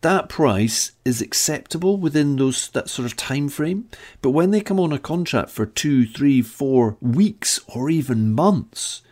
that 0.00 0.28
price 0.28 0.92
is 1.04 1.20
acceptable 1.20 1.96
within 1.96 2.36
those 2.36 2.68
that 2.70 2.88
sort 2.88 3.06
of 3.06 3.16
time 3.16 3.48
frame. 3.48 3.88
But 4.22 4.30
when 4.30 4.50
they 4.50 4.60
come 4.60 4.78
on 4.78 4.92
a 4.92 4.98
contract 4.98 5.50
for 5.50 5.66
two, 5.66 6.06
three, 6.06 6.40
four 6.40 6.96
weeks 7.00 7.60
or 7.66 7.90
even 7.90 8.32
months, 8.32 9.02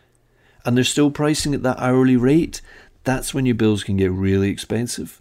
and 0.64 0.76
they're 0.76 0.84
still 0.84 1.10
pricing 1.10 1.54
at 1.54 1.62
that 1.62 1.78
hourly 1.78 2.16
rate, 2.16 2.60
that's 3.04 3.34
when 3.34 3.46
your 3.46 3.54
bills 3.54 3.84
can 3.84 3.96
get 3.96 4.10
really 4.10 4.50
expensive. 4.50 5.20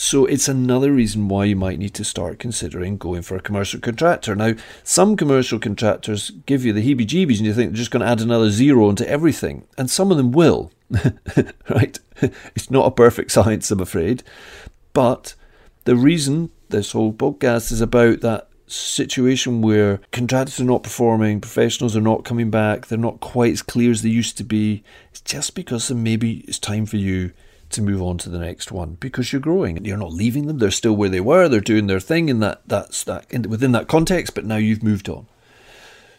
So 0.00 0.26
it's 0.26 0.46
another 0.46 0.92
reason 0.92 1.26
why 1.26 1.46
you 1.46 1.56
might 1.56 1.80
need 1.80 1.92
to 1.94 2.04
start 2.04 2.38
considering 2.38 2.98
going 2.98 3.22
for 3.22 3.34
a 3.34 3.40
commercial 3.40 3.80
contractor. 3.80 4.36
Now, 4.36 4.54
some 4.84 5.16
commercial 5.16 5.58
contractors 5.58 6.30
give 6.46 6.64
you 6.64 6.72
the 6.72 6.82
heebie 6.82 7.04
jeebies 7.04 7.38
and 7.38 7.46
you 7.46 7.52
think 7.52 7.72
they're 7.72 7.78
just 7.78 7.90
going 7.90 8.02
to 8.02 8.08
add 8.08 8.20
another 8.20 8.48
zero 8.48 8.90
into 8.90 9.08
everything. 9.10 9.66
And 9.76 9.90
some 9.90 10.12
of 10.12 10.16
them 10.16 10.30
will, 10.30 10.70
right? 11.68 11.98
It's 12.54 12.70
not 12.70 12.86
a 12.86 12.92
perfect 12.92 13.32
science, 13.32 13.72
I'm 13.72 13.80
afraid. 13.80 14.22
But 14.92 15.34
the 15.82 15.96
reason 15.96 16.50
this 16.68 16.92
whole 16.92 17.12
podcast 17.12 17.72
is 17.72 17.80
about 17.80 18.20
that 18.20 18.48
situation 18.68 19.62
where 19.62 19.98
contractors 20.12 20.60
are 20.60 20.64
not 20.64 20.84
performing, 20.84 21.40
professionals 21.40 21.96
are 21.96 22.00
not 22.00 22.24
coming 22.24 22.52
back, 22.52 22.86
they're 22.86 22.98
not 22.98 23.18
quite 23.18 23.52
as 23.52 23.62
clear 23.62 23.90
as 23.90 24.02
they 24.02 24.10
used 24.10 24.38
to 24.38 24.44
be, 24.44 24.84
it's 25.10 25.22
just 25.22 25.56
because 25.56 25.90
maybe 25.90 26.44
it's 26.46 26.60
time 26.60 26.86
for 26.86 26.98
you 26.98 27.32
to 27.70 27.82
move 27.82 28.02
on 28.02 28.18
to 28.18 28.28
the 28.28 28.38
next 28.38 28.72
one 28.72 28.96
because 29.00 29.32
you're 29.32 29.40
growing. 29.40 29.76
And 29.76 29.86
you're 29.86 29.96
not 29.96 30.12
leaving 30.12 30.46
them; 30.46 30.58
they're 30.58 30.70
still 30.70 30.96
where 30.96 31.08
they 31.08 31.20
were. 31.20 31.48
They're 31.48 31.60
doing 31.60 31.86
their 31.86 32.00
thing 32.00 32.28
in 32.28 32.40
that 32.40 32.62
that's 32.66 33.04
that 33.04 33.26
in, 33.30 33.42
within 33.42 33.72
that 33.72 33.88
context. 33.88 34.34
But 34.34 34.44
now 34.44 34.56
you've 34.56 34.82
moved 34.82 35.08
on. 35.08 35.26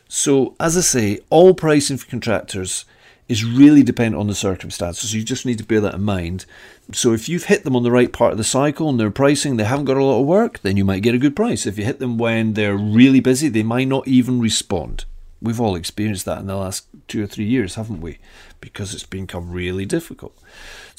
So, 0.08 0.56
as 0.60 0.76
I 0.76 0.82
say, 0.82 1.20
all 1.30 1.54
pricing 1.54 1.98
for 1.98 2.08
contractors 2.08 2.86
is 3.30 3.46
really 3.46 3.84
dependent 3.84 4.20
on 4.20 4.28
the 4.28 4.36
circumstances. 4.36 5.12
So 5.12 5.18
you 5.18 5.24
just 5.24 5.46
need 5.46 5.60
to 5.60 5.64
bear 5.64 5.80
that 5.82 5.94
in 5.94 6.02
mind. 6.02 6.46
So 6.92 7.14
if 7.14 7.30
you've 7.30 7.46
hit 7.46 7.64
them 7.64 7.76
on 7.76 7.84
the 7.84 7.92
right 7.92 8.12
part 8.12 8.32
of 8.32 8.40
the 8.40 8.44
cycle 8.44 8.90
and 8.90 9.00
their 9.00 9.12
pricing, 9.12 9.56
they 9.56 9.66
haven't 9.66 9.86
got 9.86 9.98
a 9.98 10.04
lot 10.04 10.20
of 10.20 10.26
work, 10.26 10.60
then 10.60 10.76
you 10.76 10.84
might 10.84 11.04
get 11.04 11.14
a 11.14 11.20
good 11.20 11.36
price. 11.36 11.68
If 11.68 11.78
you 11.78 11.86
hit 11.86 12.00
them 12.00 12.18
when 12.18 12.54
they're 12.54 12.76
really 12.76 13.20
busy, 13.20 13.48
they 13.48 13.62
might 13.62 13.88
not 13.88 14.08
even 14.08 14.42
respond. 14.42 15.06
We've 15.42 15.62
all 15.62 15.76
experienced 15.76 16.26
that 16.26 16.40
in 16.40 16.48
the 16.48 16.56
last 16.56 16.88
two 17.08 17.24
or 17.24 17.28
three 17.28 17.46
years, 17.46 17.76
haven't 17.76 18.02
we? 18.02 18.18
Because 18.60 18.96
it's 18.96 19.06
become 19.06 19.52
really 19.52 19.86
difficult. 19.86 20.36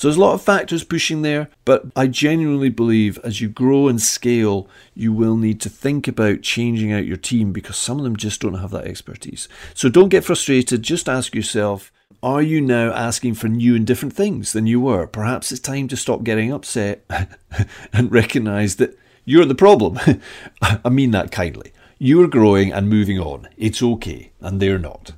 So 0.01 0.09
there's 0.09 0.17
a 0.17 0.21
lot 0.21 0.33
of 0.33 0.41
factors 0.41 0.83
pushing 0.83 1.21
there, 1.21 1.51
but 1.67 1.85
I 1.95 2.07
genuinely 2.07 2.71
believe 2.71 3.19
as 3.19 3.43
you 3.43 3.51
grow 3.51 3.87
and 3.87 4.01
scale, 4.01 4.67
you 4.95 5.13
will 5.13 5.37
need 5.37 5.61
to 5.61 5.69
think 5.69 6.09
about 6.09 6.41
changing 6.41 6.91
out 6.91 7.05
your 7.05 7.19
team 7.19 7.53
because 7.53 7.77
some 7.77 7.99
of 7.99 8.05
them 8.05 8.17
just 8.17 8.41
don't 8.41 8.55
have 8.55 8.71
that 8.71 8.87
expertise. 8.87 9.47
So 9.75 9.91
don't 9.91 10.09
get 10.09 10.25
frustrated, 10.25 10.81
just 10.81 11.07
ask 11.07 11.35
yourself, 11.35 11.93
are 12.23 12.41
you 12.41 12.63
now 12.63 12.95
asking 12.95 13.35
for 13.35 13.49
new 13.49 13.77
and 13.77 13.87
different 13.87 14.15
things 14.15 14.55
than 14.55 14.67
you 14.67 14.81
were? 14.81 15.07
Perhaps 15.07 15.53
it's 15.53 15.61
time 15.61 15.87
to 15.89 15.99
stop 15.99 16.25
getting 16.25 16.51
upset 16.51 17.05
and 17.93 18.11
recognize 18.11 18.77
that 18.77 18.99
you're 19.27 19.45
the 19.45 19.55
problem. 19.55 20.01
I 20.63 20.89
mean 20.89 21.11
that 21.11 21.31
kindly. 21.31 21.75
You're 21.99 22.29
growing 22.29 22.73
and 22.73 22.89
moving 22.89 23.21
on. 23.21 23.51
It's 23.59 23.83
okay, 23.83 24.33
and 24.41 24.63
they're 24.63 24.79
not. 24.79 25.13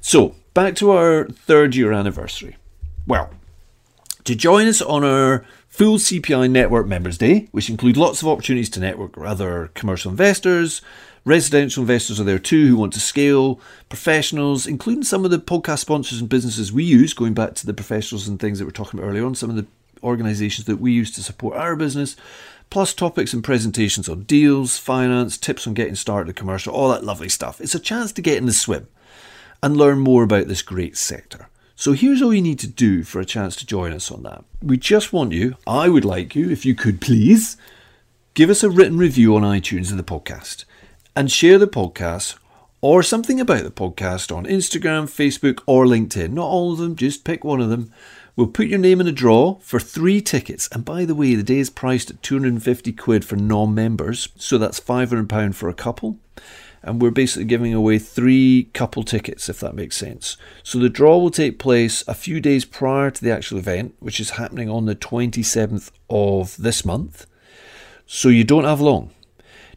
So, 0.00 0.36
back 0.54 0.74
to 0.76 0.92
our 0.92 1.28
third 1.28 1.76
year 1.76 1.92
anniversary. 1.92 2.56
Well, 3.06 3.28
to 4.26 4.34
join 4.34 4.66
us 4.66 4.82
on 4.82 5.04
our 5.04 5.44
full 5.68 5.98
CPI 5.98 6.50
Network 6.50 6.86
Members 6.86 7.16
Day, 7.16 7.48
which 7.52 7.70
include 7.70 7.96
lots 7.96 8.22
of 8.22 8.28
opportunities 8.28 8.70
to 8.70 8.80
network 8.80 9.16
with 9.16 9.26
other 9.26 9.70
commercial 9.74 10.10
investors. 10.10 10.82
Residential 11.24 11.82
investors 11.82 12.20
are 12.20 12.24
there 12.24 12.38
too 12.38 12.66
who 12.66 12.76
want 12.76 12.92
to 12.92 13.00
scale, 13.00 13.60
professionals, 13.88 14.66
including 14.66 15.04
some 15.04 15.24
of 15.24 15.30
the 15.30 15.38
podcast 15.38 15.78
sponsors 15.78 16.20
and 16.20 16.28
businesses 16.28 16.72
we 16.72 16.84
use, 16.84 17.14
going 17.14 17.34
back 17.34 17.54
to 17.54 17.66
the 17.66 17.74
professionals 17.74 18.26
and 18.26 18.40
things 18.40 18.58
that 18.58 18.64
we 18.64 18.68
are 18.68 18.72
talking 18.72 18.98
about 18.98 19.08
earlier 19.08 19.24
on, 19.24 19.34
some 19.34 19.50
of 19.50 19.56
the 19.56 19.66
organizations 20.02 20.66
that 20.66 20.80
we 20.80 20.92
use 20.92 21.10
to 21.12 21.22
support 21.22 21.56
our 21.56 21.76
business, 21.76 22.16
plus 22.70 22.94
topics 22.94 23.32
and 23.32 23.44
presentations 23.44 24.08
on 24.08 24.22
deals, 24.22 24.78
finance, 24.78 25.36
tips 25.36 25.66
on 25.66 25.74
getting 25.74 25.94
started 25.94 26.34
commercial, 26.34 26.74
all 26.74 26.88
that 26.88 27.04
lovely 27.04 27.28
stuff. 27.28 27.60
It's 27.60 27.74
a 27.74 27.80
chance 27.80 28.12
to 28.12 28.22
get 28.22 28.38
in 28.38 28.46
the 28.46 28.52
swim 28.52 28.88
and 29.62 29.76
learn 29.76 29.98
more 30.00 30.24
about 30.24 30.48
this 30.48 30.62
great 30.62 30.96
sector. 30.96 31.48
So 31.78 31.92
here's 31.92 32.22
all 32.22 32.32
you 32.32 32.40
need 32.40 32.58
to 32.60 32.66
do 32.66 33.02
for 33.02 33.20
a 33.20 33.26
chance 33.26 33.54
to 33.56 33.66
join 33.66 33.92
us 33.92 34.10
on 34.10 34.22
that. 34.22 34.42
We 34.62 34.78
just 34.78 35.12
want 35.12 35.32
you, 35.32 35.56
I 35.66 35.90
would 35.90 36.06
like 36.06 36.34
you, 36.34 36.48
if 36.50 36.64
you 36.64 36.74
could 36.74 37.02
please, 37.02 37.58
give 38.32 38.48
us 38.48 38.62
a 38.62 38.70
written 38.70 38.96
review 38.96 39.36
on 39.36 39.42
iTunes 39.42 39.90
of 39.90 39.98
the 39.98 40.02
podcast 40.02 40.64
and 41.14 41.30
share 41.30 41.58
the 41.58 41.66
podcast 41.66 42.38
or 42.80 43.02
something 43.02 43.38
about 43.38 43.62
the 43.62 43.70
podcast 43.70 44.34
on 44.34 44.46
Instagram, 44.46 45.04
Facebook, 45.04 45.62
or 45.66 45.84
LinkedIn. 45.84 46.30
Not 46.30 46.46
all 46.46 46.72
of 46.72 46.78
them, 46.78 46.96
just 46.96 47.24
pick 47.24 47.44
one 47.44 47.60
of 47.60 47.68
them. 47.68 47.92
We'll 48.36 48.46
put 48.46 48.68
your 48.68 48.78
name 48.78 49.02
in 49.02 49.06
a 49.06 49.12
draw 49.12 49.56
for 49.56 49.78
three 49.78 50.22
tickets. 50.22 50.70
And 50.72 50.82
by 50.82 51.04
the 51.04 51.14
way, 51.14 51.34
the 51.34 51.42
day 51.42 51.58
is 51.58 51.68
priced 51.68 52.08
at 52.08 52.22
250 52.22 52.90
quid 52.92 53.22
for 53.22 53.36
non 53.36 53.74
members, 53.74 54.30
so 54.36 54.56
that's 54.56 54.80
£500 54.80 55.54
for 55.54 55.68
a 55.68 55.74
couple 55.74 56.18
and 56.86 57.02
we're 57.02 57.10
basically 57.10 57.44
giving 57.44 57.74
away 57.74 57.98
three 57.98 58.70
couple 58.72 59.02
tickets, 59.02 59.48
if 59.48 59.60
that 59.60 59.74
makes 59.74 59.96
sense. 59.96 60.36
So 60.62 60.78
the 60.78 60.88
draw 60.88 61.18
will 61.18 61.30
take 61.30 61.58
place 61.58 62.04
a 62.06 62.14
few 62.14 62.40
days 62.40 62.64
prior 62.64 63.10
to 63.10 63.22
the 63.22 63.32
actual 63.32 63.58
event, 63.58 63.94
which 63.98 64.20
is 64.20 64.30
happening 64.30 64.70
on 64.70 64.86
the 64.86 64.94
27th 64.94 65.90
of 66.08 66.56
this 66.56 66.84
month. 66.84 67.26
So 68.06 68.28
you 68.28 68.44
don't 68.44 68.64
have 68.64 68.80
long. 68.80 69.10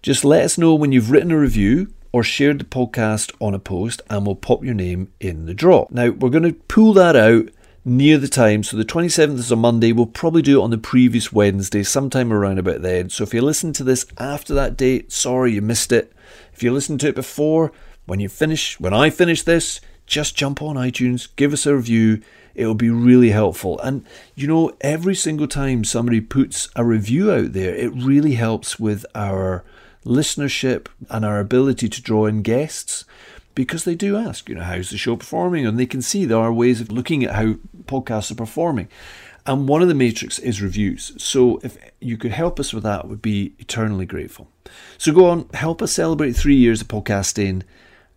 Just 0.01 0.23
let 0.23 0.45
us 0.45 0.57
know 0.57 0.75
when 0.75 0.91
you've 0.91 1.11
written 1.11 1.31
a 1.31 1.39
review 1.39 1.91
or 2.11 2.23
shared 2.23 2.59
the 2.59 2.65
podcast 2.65 3.33
on 3.41 3.53
a 3.53 3.59
post, 3.59 4.01
and 4.09 4.25
we'll 4.25 4.35
pop 4.35 4.63
your 4.63 4.73
name 4.73 5.11
in 5.19 5.45
the 5.45 5.53
draw. 5.53 5.87
Now, 5.91 6.09
we're 6.09 6.29
going 6.29 6.43
to 6.43 6.53
pull 6.53 6.93
that 6.93 7.15
out 7.15 7.49
near 7.85 8.17
the 8.17 8.27
time. 8.27 8.63
So 8.63 8.77
the 8.77 8.85
27th 8.85 9.37
is 9.37 9.51
a 9.51 9.55
Monday. 9.55 9.91
We'll 9.91 10.05
probably 10.05 10.41
do 10.41 10.59
it 10.59 10.63
on 10.63 10.69
the 10.69 10.77
previous 10.77 11.31
Wednesday, 11.31 11.83
sometime 11.83 12.31
around 12.31 12.59
about 12.59 12.81
then. 12.81 13.09
So 13.09 13.23
if 13.23 13.33
you 13.33 13.41
listen 13.41 13.73
to 13.73 13.83
this 13.83 14.05
after 14.17 14.53
that 14.53 14.77
date, 14.77 15.11
sorry 15.11 15.53
you 15.53 15.61
missed 15.61 15.91
it. 15.91 16.13
If 16.59 16.63
you 16.63 16.73
listened 16.73 16.99
to 16.99 17.07
it 17.07 17.15
before, 17.15 17.71
when 18.05 18.19
you 18.19 18.27
finish, 18.27 18.77
when 18.81 18.93
I 18.93 19.11
finish 19.11 19.43
this, 19.43 19.79
just 20.05 20.35
jump 20.35 20.61
on 20.61 20.75
iTunes, 20.75 21.29
give 21.37 21.53
us 21.53 21.65
a 21.65 21.73
review. 21.73 22.21
It'll 22.53 22.75
be 22.75 22.89
really 22.89 23.29
helpful. 23.29 23.79
And 23.79 24.05
you 24.35 24.45
know, 24.45 24.73
every 24.81 25.15
single 25.15 25.47
time 25.47 25.85
somebody 25.85 26.19
puts 26.19 26.67
a 26.75 26.83
review 26.83 27.31
out 27.31 27.53
there, 27.53 27.73
it 27.73 27.93
really 27.95 28.33
helps 28.33 28.77
with 28.77 29.05
our 29.15 29.63
listenership 30.03 30.87
and 31.09 31.23
our 31.23 31.39
ability 31.39 31.87
to 31.87 32.01
draw 32.01 32.25
in 32.25 32.41
guests 32.41 33.05
because 33.55 33.85
they 33.85 33.95
do 33.95 34.17
ask, 34.17 34.49
you 34.49 34.55
know, 34.55 34.63
how's 34.63 34.89
the 34.89 34.97
show 34.97 35.15
performing? 35.15 35.65
And 35.65 35.79
they 35.79 35.85
can 35.85 36.01
see 36.01 36.25
there 36.25 36.39
are 36.39 36.51
ways 36.51 36.81
of 36.81 36.91
looking 36.91 37.23
at 37.23 37.35
how 37.35 37.53
podcasts 37.85 38.31
are 38.31 38.35
performing. 38.35 38.89
And 39.45 39.67
one 39.67 39.81
of 39.81 39.87
the 39.87 39.93
matrix 39.95 40.37
is 40.37 40.61
reviews. 40.61 41.13
So 41.17 41.59
if 41.63 41.77
you 41.99 42.17
could 42.17 42.31
help 42.31 42.59
us 42.59 42.73
with 42.73 42.83
that, 42.83 43.07
would 43.07 43.21
be 43.21 43.53
eternally 43.57 44.05
grateful. 44.05 44.49
So 44.97 45.11
go 45.11 45.27
on, 45.27 45.49
help 45.53 45.81
us 45.81 45.91
celebrate 45.91 46.33
three 46.33 46.55
years 46.55 46.81
of 46.81 46.87
podcasting, 46.87 47.63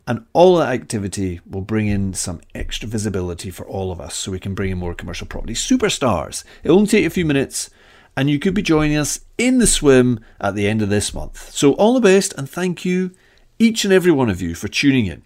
and 0.07 0.27
all 0.33 0.57
that 0.57 0.73
activity 0.73 1.41
will 1.49 1.61
bring 1.63 1.87
in 1.87 2.13
some 2.13 2.41
extra 2.55 2.89
visibility 2.89 3.51
for 3.51 3.67
all 3.67 3.93
of 3.93 4.01
us 4.01 4.17
so 4.17 4.33
we 4.33 4.41
can 4.41 4.55
bring 4.55 4.71
in 4.71 4.79
more 4.79 4.95
commercial 4.95 5.27
property 5.27 5.55
superstars. 5.55 6.43
It'll 6.65 6.77
only 6.77 6.89
take 6.89 7.07
a 7.07 7.11
few 7.11 7.25
minutes, 7.25 7.71
and 8.17 8.29
you 8.29 8.39
could 8.39 8.53
be 8.53 8.63
joining 8.63 8.97
us 8.97 9.21
in 9.39 9.59
the 9.59 9.67
swim 9.67 10.21
at 10.41 10.55
the 10.55 10.67
end 10.67 10.83
of 10.83 10.91
this 10.91 11.15
month. 11.15 11.51
So 11.51 11.75
all 11.75 11.95
the 11.95 12.01
best, 12.01 12.35
and 12.37 12.51
thank 12.51 12.85
you, 12.85 13.13
each 13.59 13.85
and 13.85 13.93
every 13.93 14.13
one 14.13 14.29
of 14.29 14.43
you, 14.43 14.55
for 14.55 14.69
tuning 14.69 15.07
in. 15.07 15.23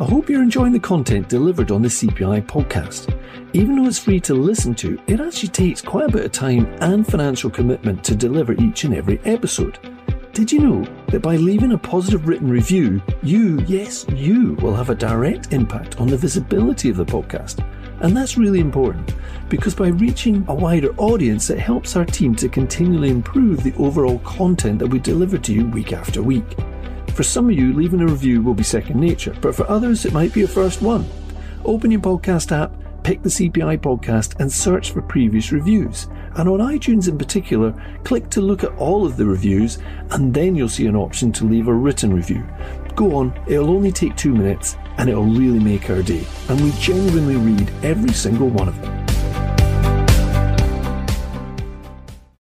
I 0.00 0.04
hope 0.06 0.28
you're 0.28 0.42
enjoying 0.42 0.72
the 0.72 0.80
content 0.80 1.28
delivered 1.28 1.70
on 1.70 1.80
the 1.80 1.88
CPI 1.88 2.46
podcast. 2.46 3.16
Even 3.52 3.76
though 3.76 3.86
it's 3.86 3.96
free 3.96 4.18
to 4.22 4.34
listen 4.34 4.74
to, 4.74 5.00
it 5.06 5.20
actually 5.20 5.50
takes 5.50 5.80
quite 5.80 6.06
a 6.06 6.12
bit 6.12 6.24
of 6.24 6.32
time 6.32 6.66
and 6.80 7.06
financial 7.06 7.48
commitment 7.48 8.02
to 8.02 8.16
deliver 8.16 8.54
each 8.54 8.82
and 8.82 8.92
every 8.92 9.20
episode. 9.20 9.78
Did 10.32 10.50
you 10.50 10.58
know 10.58 10.84
that 11.12 11.22
by 11.22 11.36
leaving 11.36 11.70
a 11.70 11.78
positive 11.78 12.26
written 12.26 12.50
review, 12.50 13.00
you, 13.22 13.60
yes, 13.68 14.04
you, 14.08 14.54
will 14.54 14.74
have 14.74 14.90
a 14.90 14.96
direct 14.96 15.52
impact 15.52 16.00
on 16.00 16.08
the 16.08 16.16
visibility 16.16 16.90
of 16.90 16.96
the 16.96 17.04
podcast? 17.04 17.64
And 18.00 18.16
that's 18.16 18.36
really 18.36 18.58
important 18.58 19.14
because 19.48 19.76
by 19.76 19.88
reaching 19.90 20.44
a 20.48 20.54
wider 20.56 20.92
audience, 20.96 21.50
it 21.50 21.60
helps 21.60 21.94
our 21.94 22.04
team 22.04 22.34
to 22.34 22.48
continually 22.48 23.10
improve 23.10 23.62
the 23.62 23.74
overall 23.74 24.18
content 24.18 24.80
that 24.80 24.88
we 24.88 24.98
deliver 24.98 25.38
to 25.38 25.52
you 25.52 25.66
week 25.66 25.92
after 25.92 26.20
week. 26.20 26.56
For 27.14 27.22
some 27.22 27.48
of 27.48 27.56
you, 27.56 27.72
leaving 27.72 28.00
a 28.00 28.06
review 28.06 28.42
will 28.42 28.54
be 28.54 28.64
second 28.64 29.00
nature, 29.00 29.36
but 29.40 29.54
for 29.54 29.70
others, 29.70 30.04
it 30.04 30.12
might 30.12 30.34
be 30.34 30.42
a 30.42 30.48
first 30.48 30.82
one. 30.82 31.06
Open 31.64 31.92
your 31.92 32.00
podcast 32.00 32.50
app, 32.50 32.72
pick 33.04 33.22
the 33.22 33.28
CPI 33.28 33.78
podcast, 33.78 34.40
and 34.40 34.52
search 34.52 34.90
for 34.90 35.00
previous 35.00 35.52
reviews. 35.52 36.08
And 36.34 36.48
on 36.48 36.58
iTunes 36.58 37.08
in 37.08 37.16
particular, 37.16 37.72
click 38.02 38.30
to 38.30 38.40
look 38.40 38.64
at 38.64 38.76
all 38.78 39.06
of 39.06 39.16
the 39.16 39.26
reviews, 39.26 39.78
and 40.10 40.34
then 40.34 40.56
you'll 40.56 40.68
see 40.68 40.86
an 40.86 40.96
option 40.96 41.30
to 41.34 41.44
leave 41.44 41.68
a 41.68 41.72
written 41.72 42.12
review. 42.12 42.44
Go 42.96 43.14
on, 43.14 43.32
it'll 43.46 43.70
only 43.70 43.92
take 43.92 44.16
two 44.16 44.34
minutes, 44.34 44.76
and 44.98 45.08
it'll 45.08 45.22
really 45.22 45.60
make 45.60 45.88
our 45.90 46.02
day. 46.02 46.24
And 46.48 46.60
we 46.60 46.72
genuinely 46.80 47.36
read 47.36 47.70
every 47.84 48.12
single 48.12 48.48
one 48.48 48.66
of 48.66 48.80
them. 48.82 49.03